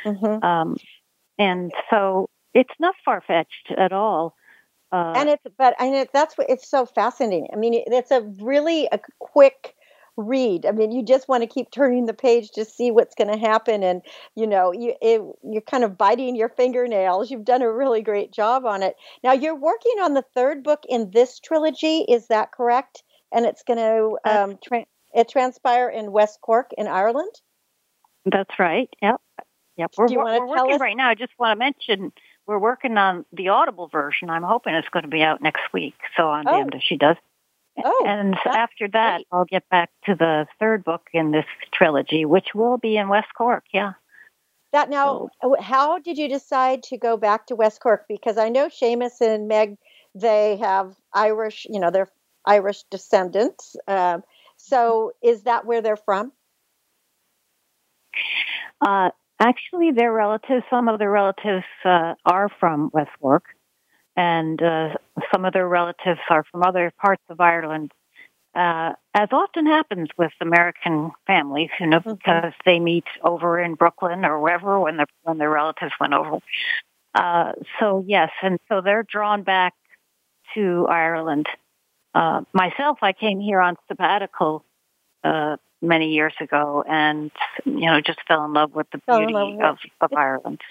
[0.04, 0.78] hmm Um,
[1.38, 4.36] and so it's not far fetched at all.
[4.92, 8.12] Uh, and it's but and it, that's what it's so fascinating i mean it, it's
[8.12, 9.74] a really a quick
[10.18, 13.28] read i mean you just want to keep turning the page to see what's going
[13.28, 14.02] to happen and
[14.36, 18.32] you know you it, you're kind of biting your fingernails you've done a really great
[18.32, 22.52] job on it now you're working on the third book in this trilogy is that
[22.52, 27.42] correct and it's going to um, tra- it transpire in west cork in ireland
[28.26, 28.90] that's right.
[29.02, 29.22] Yep.
[29.78, 29.92] Yep.
[29.98, 31.10] We're, Do you wanna we're tell working us- right now.
[31.10, 32.12] I just want to mention
[32.48, 34.30] we're working on the Audible version.
[34.30, 35.96] I'm hoping it's going to be out next week.
[36.18, 36.52] So on Oh.
[36.58, 37.18] Damned If She Does.
[37.84, 39.28] Oh and after that, great.
[39.32, 43.30] I'll get back to the third book in this trilogy, which will be in West
[43.38, 43.66] Cork.
[43.74, 43.94] Yeah.
[44.72, 48.06] That now, how did you decide to go back to West Cork?
[48.10, 49.78] Because I know Seamus and Meg,
[50.14, 52.10] they have Irish, you know, they're
[52.46, 53.78] Irish descendants.
[53.88, 54.24] Um,
[54.58, 56.32] so is that where they're from?
[58.86, 63.46] Uh, actually, their relatives, some of their relatives uh, are from West Cork,
[64.16, 64.96] and uh,
[65.34, 67.92] some of their relatives are from other parts of Ireland.
[68.56, 72.14] uh, as often happens with American families, you know, Mm-hmm.
[72.14, 76.40] because they meet over in Brooklyn or wherever when their when their relatives went over.
[77.14, 79.74] Uh, so yes, and so they're drawn back
[80.54, 81.48] to Ireland.
[82.14, 84.64] Uh, myself, I came here on sabbatical
[85.24, 87.32] uh, many years ago, and
[87.66, 90.14] you know, just fell in love with the Fell beauty of, of.
[90.14, 90.62] Ireland.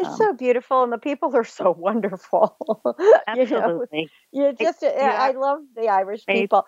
[0.00, 2.56] It's Um, so beautiful, and the people are so wonderful.
[3.34, 4.10] you know, Absolutely.
[4.32, 5.32] you just, I yeah.
[5.36, 6.64] love the Irish people.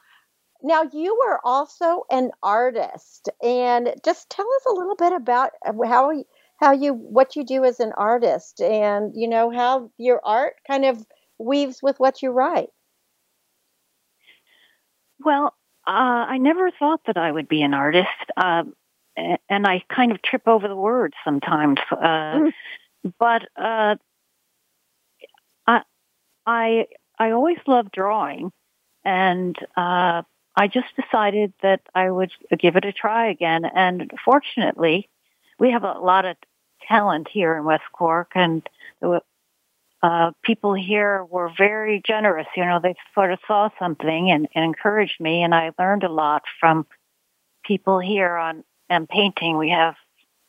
[0.62, 5.72] Now, you are also an artist, and just tell us a little bit about uh,
[5.86, 6.12] how
[6.60, 10.84] how you what you do as an artist, and you know how your art kind
[10.84, 11.04] of
[11.38, 12.68] weaves with what you write.
[15.24, 15.54] Well,
[15.86, 15.90] uh,
[16.28, 18.64] I never thought that I would be an artist, a-
[19.16, 21.78] and I kind of trip over the words sometimes.
[21.90, 22.50] Uh,
[23.18, 23.96] but uh,
[25.66, 25.82] I,
[26.46, 26.86] I,
[27.18, 28.52] I always loved drawing,
[29.04, 30.22] and uh,
[30.56, 33.64] I just decided that I would give it a try again.
[33.64, 35.08] And fortunately,
[35.58, 36.36] we have a lot of
[36.86, 38.68] talent here in West Cork, and
[39.00, 39.20] the
[40.02, 42.46] uh, people here were very generous.
[42.56, 46.08] You know, they sort of saw something and, and encouraged me, and I learned a
[46.08, 46.86] lot from
[47.64, 49.56] people here on and painting.
[49.56, 49.94] We have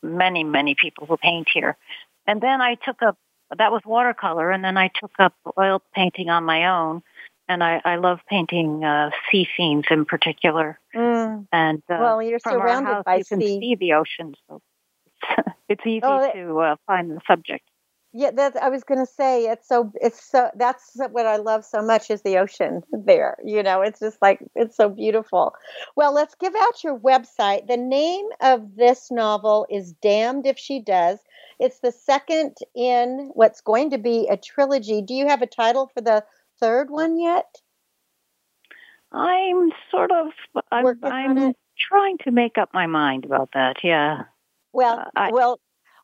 [0.02, 1.76] many, many people who paint here.
[2.26, 3.16] And then I took up
[3.58, 7.02] that was watercolor, and then I took up oil painting on my own.
[7.46, 10.80] And I, I love painting uh, sea scenes in particular.
[10.96, 11.46] Mm.
[11.52, 13.60] And uh, Well, you're from our surrounded house, by you can sea.
[13.60, 14.62] see the ocean, so
[15.68, 17.68] it's easy Oh, that- to uh, find the subject.
[18.16, 21.64] Yeah, that I was going to say it's so it's so that's what I love
[21.64, 23.36] so much is the ocean there.
[23.44, 25.52] You know, it's just like it's so beautiful.
[25.96, 27.66] Well, let's give out your website.
[27.66, 31.18] The name of this novel is Damned If She Does.
[31.64, 35.00] It's the second in what's going to be a trilogy.
[35.00, 36.22] Do you have a title for the
[36.60, 37.46] third one yet?
[39.12, 40.26] I'm sort of
[40.70, 43.76] I'm, I'm trying to make up my mind about that.
[43.82, 44.24] Yeah.
[44.74, 45.58] Well, Uh, I- well,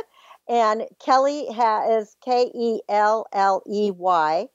[0.51, 4.47] And Kelley ha- is K E L L E Y,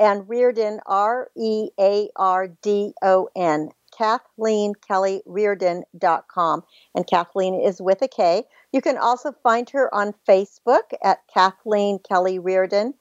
[0.00, 3.68] and Reardon R E A R D O N.
[3.96, 6.62] KathleenKelleyReardon.com.
[6.94, 8.44] And Kathleen is with a K.
[8.72, 12.94] You can also find her on Facebook at Kathleen Kelley Reardon.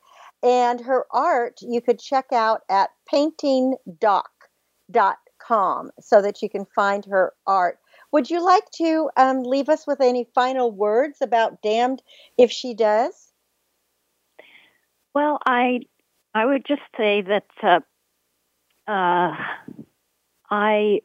[0.43, 7.33] And her art you could check out at paintingdoc.com so that you can find her
[7.47, 7.79] art.
[8.11, 12.03] Would you like to um, leave us with any final words about Damned
[12.37, 13.31] if she does?
[15.13, 15.81] Well, I
[16.39, 17.81] I would just say that uh,
[18.89, 19.35] uh,
[20.49, 21.01] I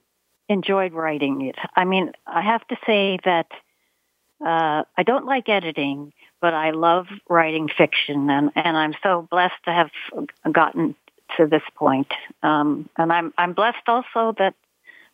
[0.48, 1.56] enjoyed writing it.
[1.74, 3.48] I mean, I have to say that
[4.40, 9.60] uh, I don't like editing, but I love writing fiction, and, and I'm so blessed
[9.64, 9.90] to have
[10.52, 10.94] gotten
[11.36, 12.12] to this point.
[12.44, 14.54] Um, and I'm I'm blessed also that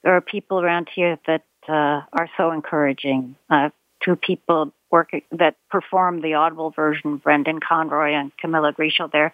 [0.03, 3.37] there are people around here that uh, are so encouraging.
[3.49, 3.71] Uh,
[4.05, 9.11] two people working that perform the audible version, Brendan Conroy and Camilla Grishel.
[9.11, 9.33] They're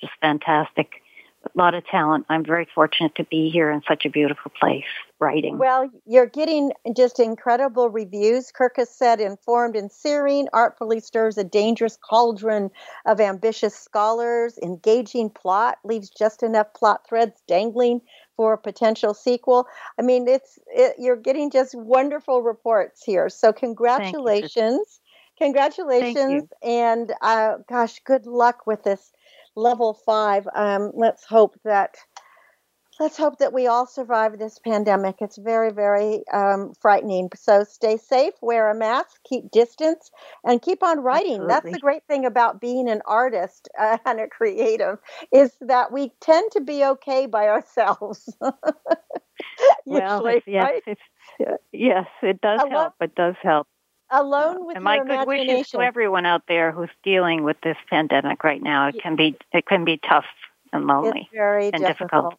[0.00, 1.02] just fantastic.
[1.44, 2.26] A lot of talent.
[2.28, 4.84] I'm very fortunate to be here in such a beautiful place
[5.20, 5.56] writing.
[5.56, 8.50] Well, you're getting just incredible reviews.
[8.50, 12.70] Kirkus said, informed and searing, artfully stirs a dangerous cauldron
[13.06, 14.58] of ambitious scholars.
[14.58, 18.00] Engaging plot leaves just enough plot threads dangling
[18.36, 19.66] for a potential sequel.
[19.98, 23.28] I mean, it's it, you're getting just wonderful reports here.
[23.28, 25.00] So congratulations,
[25.38, 29.12] congratulations, and uh, gosh, good luck with this
[29.58, 30.46] level five.
[30.54, 31.96] Um, let's hope that
[33.00, 35.16] let's hope that we all survive this pandemic.
[35.20, 37.30] It's very, very um, frightening.
[37.36, 40.10] So stay safe, wear a mask, keep distance,
[40.44, 41.46] and keep on writing.
[41.46, 44.98] That's the great thing about being an artist uh, and a creative
[45.32, 48.34] is that we tend to be okay by ourselves.
[49.86, 50.98] well, Usually, yes, right?
[51.40, 52.94] uh, yes, it does help.
[53.00, 53.68] It does help.
[54.10, 57.76] Alone with and my your good wishes to everyone out there who's dealing with this
[57.90, 58.88] pandemic right now.
[58.88, 60.24] It can be it can be tough
[60.72, 62.30] and lonely It's very and difficult.
[62.30, 62.38] difficult.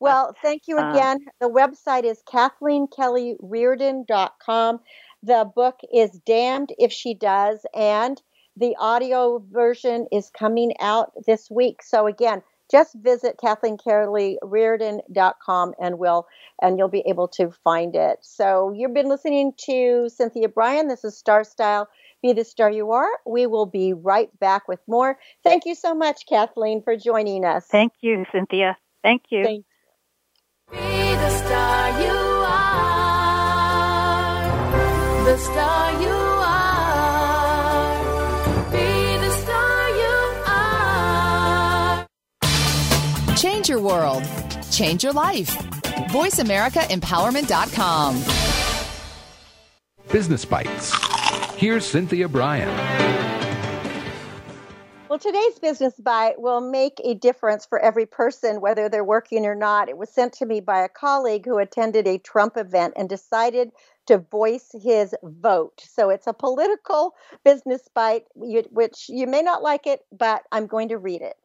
[0.00, 1.18] Well, thank you uh, again.
[1.40, 4.80] the website is KathleenKelleyReardon.com.
[5.22, 8.20] The book is Damned If She Does, and
[8.56, 11.82] the audio version is coming out this week.
[11.82, 16.28] So again, just visit KathleenKelleyReardon.com and will
[16.60, 18.18] and you'll be able to find it.
[18.22, 20.88] So you've been listening to Cynthia Brian.
[20.88, 21.88] This is Star Style.
[22.22, 23.10] Be the star you are.
[23.26, 25.18] We will be right back with more.
[25.44, 27.66] Thank you so much, Kathleen, for joining us.
[27.66, 28.78] Thank you, Cynthia.
[29.02, 29.44] Thank you.
[29.44, 29.66] Thank
[30.70, 32.27] Be the star you
[43.38, 44.24] Change your world.
[44.72, 45.56] Change your life.
[46.10, 48.16] VoiceAmericaEmpowerment.com.
[50.10, 50.92] Business Bites.
[51.54, 52.68] Here's Cynthia Brian.
[55.08, 59.54] Well, today's business bite will make a difference for every person, whether they're working or
[59.54, 59.88] not.
[59.88, 63.70] It was sent to me by a colleague who attended a Trump event and decided
[64.06, 65.80] to voice his vote.
[65.86, 67.14] So it's a political
[67.44, 71.36] business bite, which you may not like it, but I'm going to read it.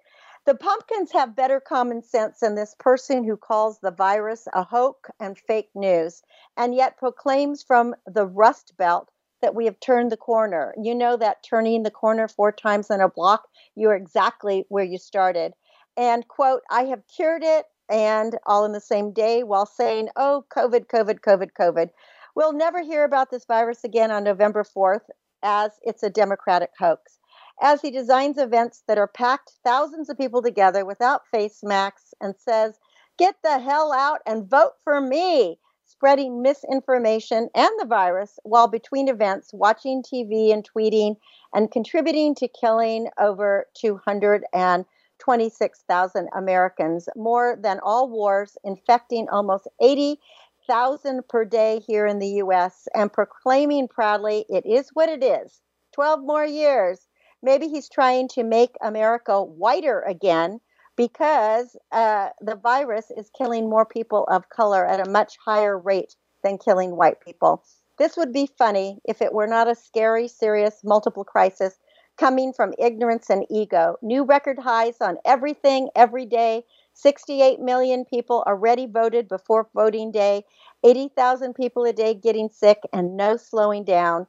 [0.46, 5.10] The pumpkins have better common sense than this person who calls the virus a hoax
[5.18, 6.22] and fake news,
[6.58, 9.10] and yet proclaims from the Rust Belt
[9.42, 10.76] that we have turned the corner.
[10.78, 14.98] You know that turning the corner four times in a block, you're exactly where you
[14.98, 15.54] started.
[15.96, 20.44] And quote, I have cured it and all in the same day while saying, oh,
[20.54, 21.90] COVID, COVID, COVID, COVID.
[22.36, 25.10] We'll never hear about this virus again on November 4th
[25.42, 27.18] as it's a Democratic hoax.
[27.62, 32.36] As he designs events that are packed thousands of people together without face masks and
[32.36, 32.78] says,
[33.18, 39.08] get the hell out and vote for me spreading misinformation and the virus while between
[39.08, 41.18] events watching TV and tweeting
[41.54, 51.46] and contributing to killing over 226,000 Americans, more than all wars, infecting almost 80,000 per
[51.46, 55.62] day here in the US, and proclaiming proudly, it is what it is.
[55.94, 57.08] 12 more years.
[57.44, 60.62] Maybe he's trying to make America whiter again
[60.96, 66.16] because uh, the virus is killing more people of color at a much higher rate
[66.44, 67.64] than killing white people.
[68.00, 71.78] This would be funny if it were not a scary, serious, multiple crisis
[72.18, 73.98] coming from ignorance and ego.
[74.02, 76.64] New record highs on everything, every day.
[76.94, 80.46] 68 million people already voted before voting day,
[80.84, 84.28] 80,000 people a day getting sick, and no slowing down.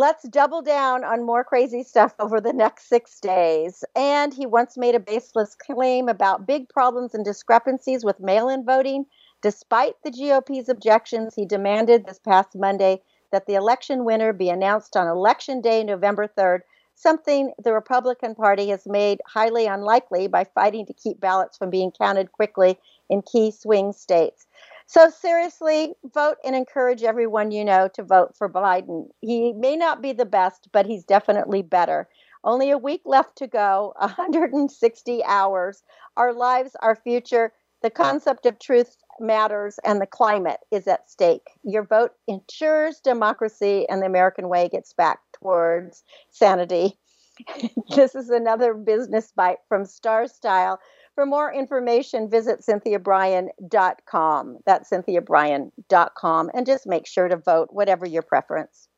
[0.00, 3.84] Let's double down on more crazy stuff over the next six days.
[3.94, 8.64] And he once made a baseless claim about big problems and discrepancies with mail in
[8.64, 9.04] voting.
[9.42, 14.96] Despite the GOP's objections, he demanded this past Monday that the election winner be announced
[14.96, 16.60] on Election Day, November 3rd,
[16.94, 21.92] something the Republican Party has made highly unlikely by fighting to keep ballots from being
[21.92, 22.78] counted quickly
[23.10, 24.46] in key swing states.
[24.90, 29.08] So, seriously, vote and encourage everyone you know to vote for Biden.
[29.20, 32.08] He may not be the best, but he's definitely better.
[32.42, 35.84] Only a week left to go, 160 hours.
[36.16, 37.52] Our lives, our future,
[37.84, 41.50] the concept of truth matters, and the climate is at stake.
[41.62, 46.98] Your vote ensures democracy, and the American way gets back towards sanity.
[47.94, 50.80] this is another business bite from Star Style
[51.20, 54.58] for more information, visit cynthiabrian.com.
[54.64, 56.50] That's cynthiabrian.com.
[56.54, 58.88] And just make sure to vote, whatever your preference.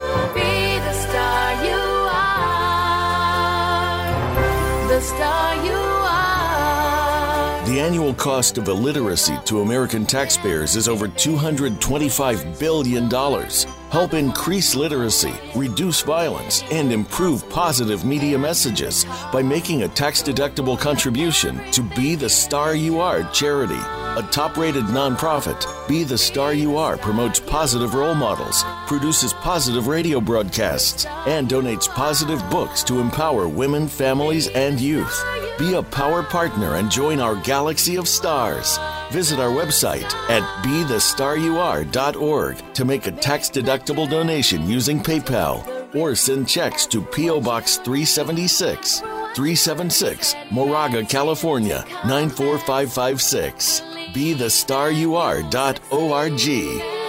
[0.00, 1.76] Be the star you
[2.08, 2.48] are.
[4.88, 5.39] The star.
[7.70, 13.08] The annual cost of illiteracy to American taxpayers is over $225 billion.
[13.90, 20.76] Help increase literacy, reduce violence, and improve positive media messages by making a tax deductible
[20.76, 23.78] contribution to Be the Star You Are charity.
[23.78, 29.86] A top rated nonprofit, Be the Star You Are promotes positive role models, produces positive
[29.86, 35.24] radio broadcasts, and donates positive books to empower women, families, and youth.
[35.60, 38.80] Be a power partner and join our galaxy of stars.
[39.12, 46.48] Visit our website at bethestaryouare.org to make a tax deductible donation using PayPal or send
[46.48, 47.42] checks to P.O.
[47.42, 53.82] Box 376, 376, Moraga, California 94556.
[54.10, 56.99] BeTheStarYouAre.org.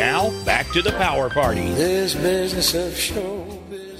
[0.00, 1.74] Now, back to the power party.
[1.74, 3.46] This business of show.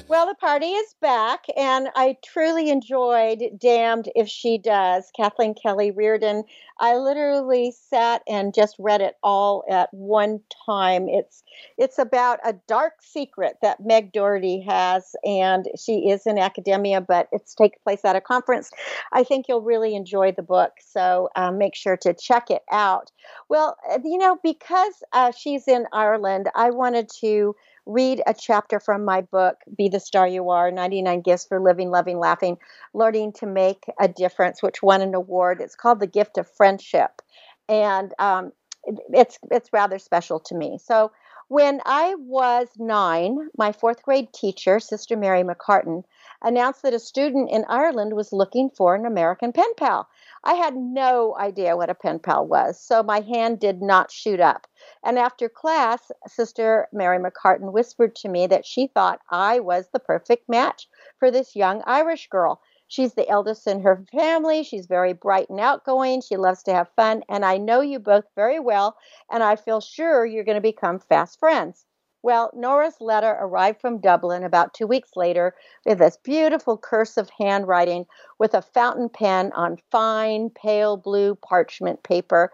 [0.09, 5.91] Well, the party is back, and I truly enjoyed Damned If She Does, Kathleen Kelley
[5.91, 6.45] Reardon.
[6.79, 11.07] I literally sat and just read it all at one time.
[11.11, 11.43] It's
[11.79, 17.29] it's about a dark secret that Meg Doherty has, and she is in academia, but
[17.33, 18.71] it's takes place at a conference.
[19.13, 23.11] I think you'll really enjoy the book, so um, make sure to check it out.
[23.49, 27.55] Well, uh, you know, because uh, she's in Ireland, I wanted to
[27.87, 31.91] read a chapter from my book, Be the Star You Are 99 Gifts for Living,
[31.91, 32.59] Loving, Laughing,
[32.95, 35.61] Learning to Make a Difference, which won an award.
[35.61, 37.23] It's called The Gift of Friendship.
[37.69, 38.53] And um,
[38.85, 40.79] it's, it's rather special to me.
[40.83, 41.11] So
[41.51, 46.05] when I was nine, my fourth grade teacher, Sister Mary McCartan,
[46.41, 50.09] announced that a student in Ireland was looking for an American pen pal.
[50.45, 54.39] I had no idea what a pen pal was, so my hand did not shoot
[54.39, 54.69] up.
[55.03, 59.99] And after class, Sister Mary McCartan whispered to me that she thought I was the
[59.99, 60.87] perfect match
[61.19, 62.61] for this young Irish girl.
[62.91, 64.65] She's the eldest in her family.
[64.65, 66.23] She's very bright and outgoing.
[66.23, 67.23] She loves to have fun.
[67.29, 68.97] And I know you both very well,
[69.31, 71.87] and I feel sure you're going to become fast friends.
[72.25, 75.55] Well, Nora's letter arrived from Dublin about two weeks later
[75.87, 78.07] with this beautiful cursive handwriting
[78.41, 82.53] with a fountain pen on fine, pale blue parchment paper.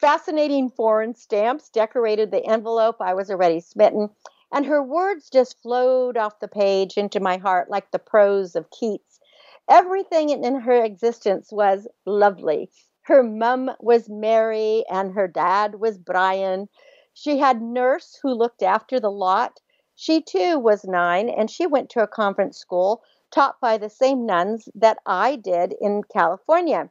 [0.00, 2.96] Fascinating foreign stamps decorated the envelope.
[3.00, 4.08] I was already smitten.
[4.50, 8.70] And her words just flowed off the page into my heart like the prose of
[8.70, 9.13] Keats.
[9.68, 12.70] Everything in her existence was lovely.
[13.02, 16.68] Her mum was Mary and her dad was Brian.
[17.12, 19.60] She had nurse who looked after the lot.
[19.94, 24.26] She too was nine and she went to a convent school taught by the same
[24.26, 26.90] nuns that I did in California.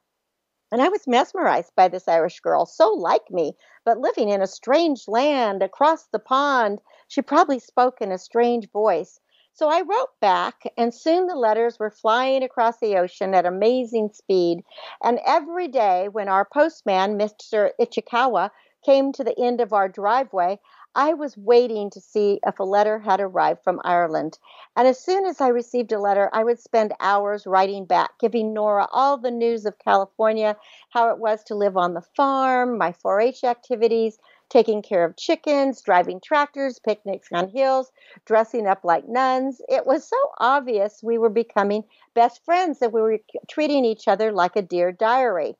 [0.72, 3.56] And I was mesmerized by this Irish girl, so like me,
[3.86, 6.82] but living in a strange land across the pond.
[7.08, 9.20] She probably spoke in a strange voice.
[9.56, 14.10] So I wrote back, and soon the letters were flying across the ocean at amazing
[14.12, 14.64] speed.
[15.04, 17.70] And every day, when our postman, Mr.
[17.80, 18.50] Ichikawa,
[18.84, 20.60] came to the end of our driveway,
[20.96, 24.40] I was waiting to see if a letter had arrived from Ireland.
[24.76, 28.54] And as soon as I received a letter, I would spend hours writing back, giving
[28.54, 30.56] Nora all the news of California,
[30.90, 34.18] how it was to live on the farm, my 4 H activities,
[34.54, 37.92] taking care of chickens, driving tractors, picnics on hills,
[38.26, 39.60] dressing up like nuns.
[39.68, 41.84] It was so obvious we were becoming
[42.14, 43.18] best friends that we were
[43.50, 45.56] treating each other like a dear diary.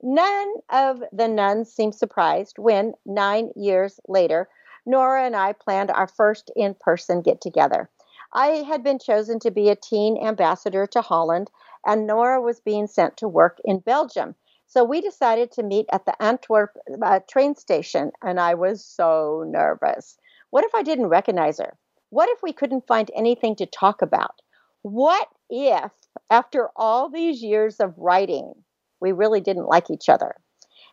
[0.00, 4.48] None of the nuns seemed surprised when, nine years later,
[4.86, 7.90] Nora and I planned our first in person get together.
[8.32, 11.50] I had been chosen to be a teen ambassador to Holland,
[11.84, 14.36] and Nora was being sent to work in Belgium.
[14.66, 19.44] So we decided to meet at the Antwerp uh, train station, and I was so
[19.46, 20.18] nervous.
[20.50, 21.76] What if I didn't recognize her?
[22.10, 24.42] What if we couldn't find anything to talk about?
[24.82, 25.92] What if,
[26.30, 28.54] after all these years of writing,
[29.00, 30.34] we really didn't like each other?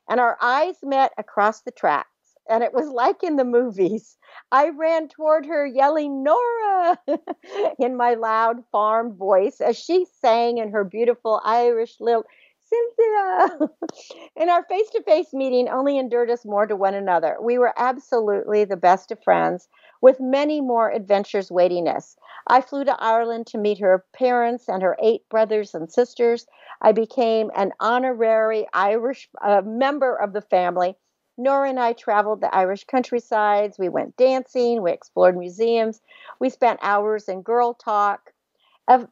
[0.10, 2.08] And our eyes met across the tracks,
[2.50, 4.18] and it was like in the movies.
[4.52, 7.00] I ran toward her, yelling, Nora,
[7.80, 12.26] in my loud farm voice as she sang in her beautiful Irish lilt.
[12.74, 13.70] Cynthia.
[14.38, 17.38] and our face to face meeting only endeared us more to one another.
[17.42, 19.70] We were absolutely the best of friends,
[20.02, 22.18] with many more adventures waiting us.
[22.48, 26.48] I flew to Ireland to meet her parents and her eight brothers and sisters.
[26.82, 30.98] I became an honorary Irish uh, member of the family.
[31.38, 33.80] Nora and I traveled the Irish countrysides.
[33.80, 34.82] We went dancing.
[34.82, 36.02] We explored museums.
[36.40, 38.34] We spent hours in girl talk.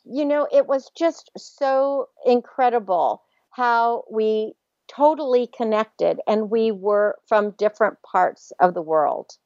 [0.06, 4.54] You know, it was just so incredible how we
[4.88, 9.38] totally connected and we were from different parts of the world.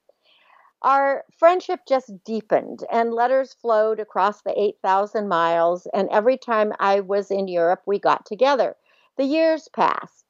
[0.82, 5.88] Our friendship just deepened and letters flowed across the 8,000 miles.
[5.94, 8.76] And every time I was in Europe, we got together.
[9.18, 10.25] The years passed.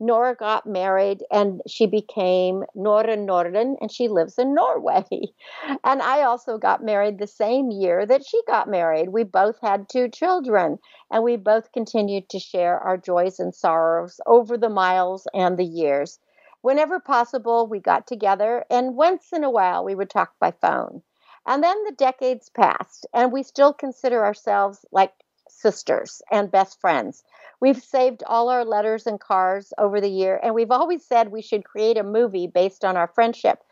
[0.00, 5.04] Nora got married and she became Nora Norden and she lives in Norway.
[5.84, 9.08] And I also got married the same year that she got married.
[9.10, 10.78] We both had two children
[11.10, 15.64] and we both continued to share our joys and sorrows over the miles and the
[15.64, 16.20] years.
[16.62, 21.02] Whenever possible, we got together and once in a while we would talk by phone.
[21.46, 25.12] And then the decades passed and we still consider ourselves like
[25.50, 27.24] sisters and best friends.
[27.60, 31.42] We've saved all our letters and cards over the year, and we've always said we
[31.42, 33.62] should create a movie based on our friendship.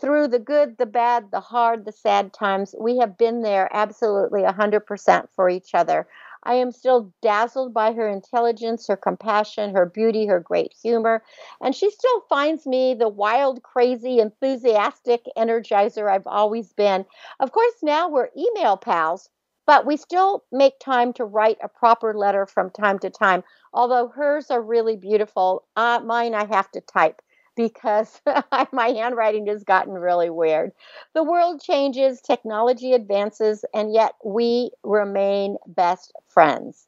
[0.00, 4.42] Through the good, the bad, the hard, the sad times, we have been there absolutely
[4.42, 6.08] 100% for each other.
[6.42, 11.22] I am still dazzled by her intelligence, her compassion, her beauty, her great humor,
[11.60, 17.04] and she still finds me the wild, crazy, enthusiastic energizer I've always been.
[17.40, 19.28] Of course, now we're email pals,
[19.66, 23.44] but we still make time to write a proper letter from time to time.
[23.72, 27.20] Although hers are really beautiful, uh, mine I have to type
[27.56, 28.20] because
[28.72, 30.72] my handwriting has gotten really weird.
[31.14, 36.86] The world changes, technology advances, and yet we remain best friends.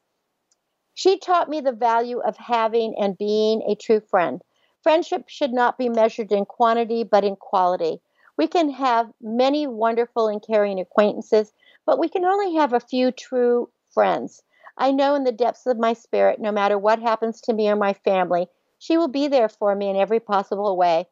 [0.93, 4.43] She taught me the value of having and being a true friend.
[4.83, 8.01] Friendship should not be measured in quantity, but in quality.
[8.37, 11.53] We can have many wonderful and caring acquaintances,
[11.89, 14.43] but we can only have a few true friends.
[14.77, 17.75] I know in the depths of my spirit, no matter what happens to me or
[17.75, 18.45] my family,
[18.77, 21.07] she will be there for me in every possible way.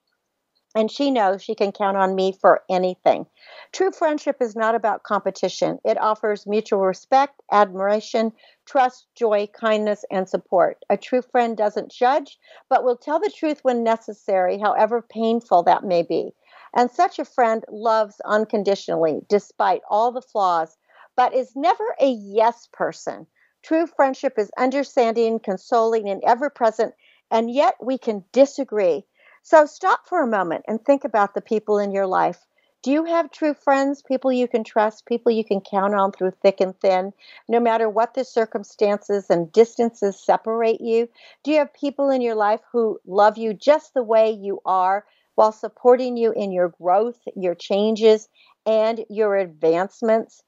[0.75, 3.25] And she knows she can count on me for anything.
[3.71, 5.79] True friendship is not about competition.
[5.83, 8.31] It offers mutual respect, admiration,
[8.67, 10.85] trust, joy, kindness, and support.
[10.91, 12.37] A true friend doesn't judge,
[12.69, 16.35] but will tell the truth when necessary, however painful that may be.
[16.75, 20.77] And such a friend loves unconditionally, despite all the flaws,
[21.15, 23.27] but is never a yes person.
[23.63, 26.93] True friendship is understanding, consoling, and ever present,
[27.31, 29.05] and yet we can disagree.
[29.41, 32.45] So stop for a moment and think about the people in your life.
[32.83, 36.31] Do you have true friends, people you can trust, people you can count on through
[36.31, 37.11] thick and thin,
[37.47, 41.09] no matter what the circumstances and distances separate you?
[41.43, 45.05] Do you have people in your life who love you just the way you are
[45.37, 48.29] while supporting you in your growth, your changes,
[48.65, 50.43] and your advancements?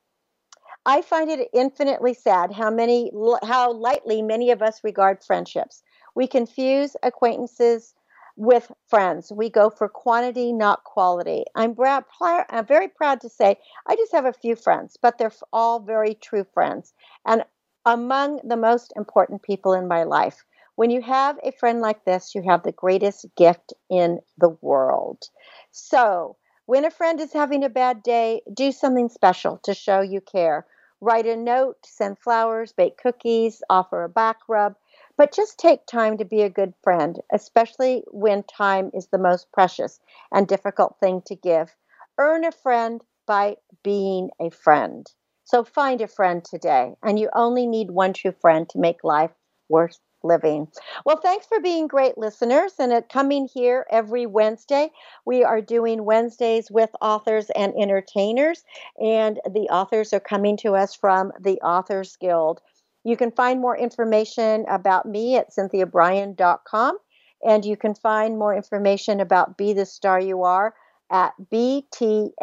[0.86, 3.12] I find it infinitely sad how many
[3.44, 5.84] how lightly many of us regard friendships.
[6.16, 7.94] We confuse acquaintances
[8.36, 9.32] with friends.
[9.32, 11.46] We go for quantity, not quality.
[11.56, 15.32] I'm, bra- I'm very proud to say I just have a few friends, but they're
[15.54, 16.94] all very true friends
[17.26, 17.46] and
[17.86, 20.44] among the most important people in my life.
[20.80, 25.24] When you have a friend like this, you have the greatest gift in the world.
[25.72, 30.22] So, when a friend is having a bad day, do something special to show you
[30.22, 30.66] care.
[31.02, 34.78] Write a note, send flowers, bake cookies, offer a back rub
[35.18, 39.52] but just take time to be a good friend, especially when time is the most
[39.52, 40.00] precious
[40.32, 41.76] and difficult thing to give.
[42.18, 45.06] Earn a friend by being a friend.
[45.44, 49.32] So find a friend today, and you only need one true friend to make life
[49.68, 50.68] worth living.
[51.06, 54.92] Well, thanks for being great listeners and at coming here every Wednesday.
[55.26, 58.64] We are doing Wednesdays with authors and entertainers,
[59.00, 62.62] and the authors are coming to us from the Authors Guild.
[63.04, 66.98] You can find more information about me at cynthiabrian.com,
[67.44, 70.74] and you can find more information about Be the Star You Are
[71.10, 72.36] at btsya.org.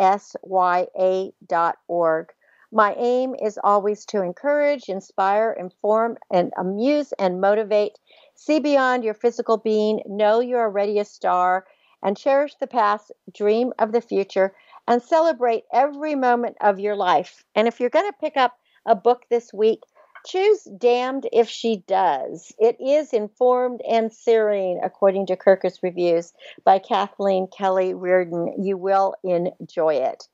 [2.72, 7.98] My aim is always to encourage, inspire, inform, and amuse and motivate.
[8.34, 11.66] See beyond your physical being, know you're already a star,
[12.02, 14.54] and cherish the past, dream of the future,
[14.86, 17.44] and celebrate every moment of your life.
[17.54, 19.80] And if you're going to pick up a book this week,
[20.26, 22.52] choose Damned If She Does.
[22.58, 26.32] It is informed and searing, according to Kirkus Reviews
[26.64, 28.54] by Kathleen Kelley Reardon.
[28.62, 30.28] You will enjoy it.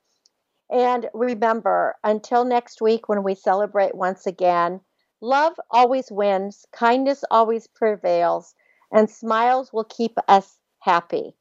[0.73, 4.81] And remember, until next week when we celebrate once again,
[5.21, 8.55] love always wins, kindness always prevails,
[8.91, 11.37] and smiles will keep us happy.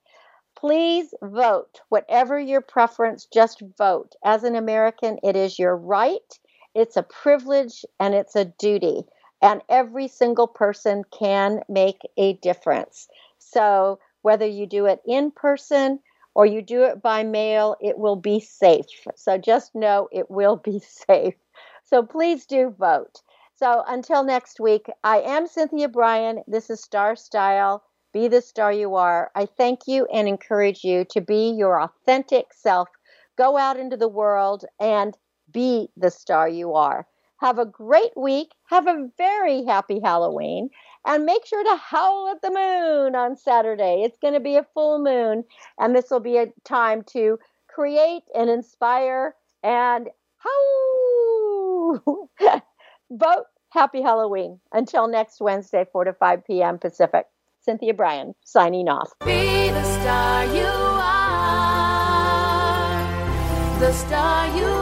[0.55, 1.81] Please vote.
[1.89, 4.15] Whatever your preference, just vote.
[4.23, 6.39] As an American, it is your right
[6.75, 9.05] it's a privilege and it's a duty.
[9.43, 13.09] And every single person can make a difference.
[13.39, 15.99] So, whether you do it in person
[16.35, 19.07] or you do it by mail, it will be safe.
[19.17, 21.35] So, just know it will be safe.
[21.85, 23.23] So, please do vote.
[23.55, 26.43] So, until next week, I am Cynthia Brian.
[26.47, 27.85] This is Star Style.
[28.13, 29.31] Be the star you are.
[29.35, 32.89] I thank you and encourage you to be your authentic self.
[33.39, 35.17] Go out into the world and
[35.51, 37.07] be the star you are.
[37.39, 38.53] Have a great week.
[38.67, 40.71] Have a very happy Halloween.
[41.05, 44.03] And make sure to howl at the moon on Saturday.
[44.05, 45.45] It's going to be a full moon.
[45.79, 47.39] And this will be a time to
[47.69, 52.29] create and inspire and howl.
[53.11, 54.61] Vote Happy Halloween.
[54.73, 56.79] Until next Wednesday, 4 to 5 p.m.
[56.79, 57.27] Pacific.
[57.61, 59.13] Cynthia Brian signing off.
[59.25, 60.99] Be the star you are.
[63.79, 64.82] The star you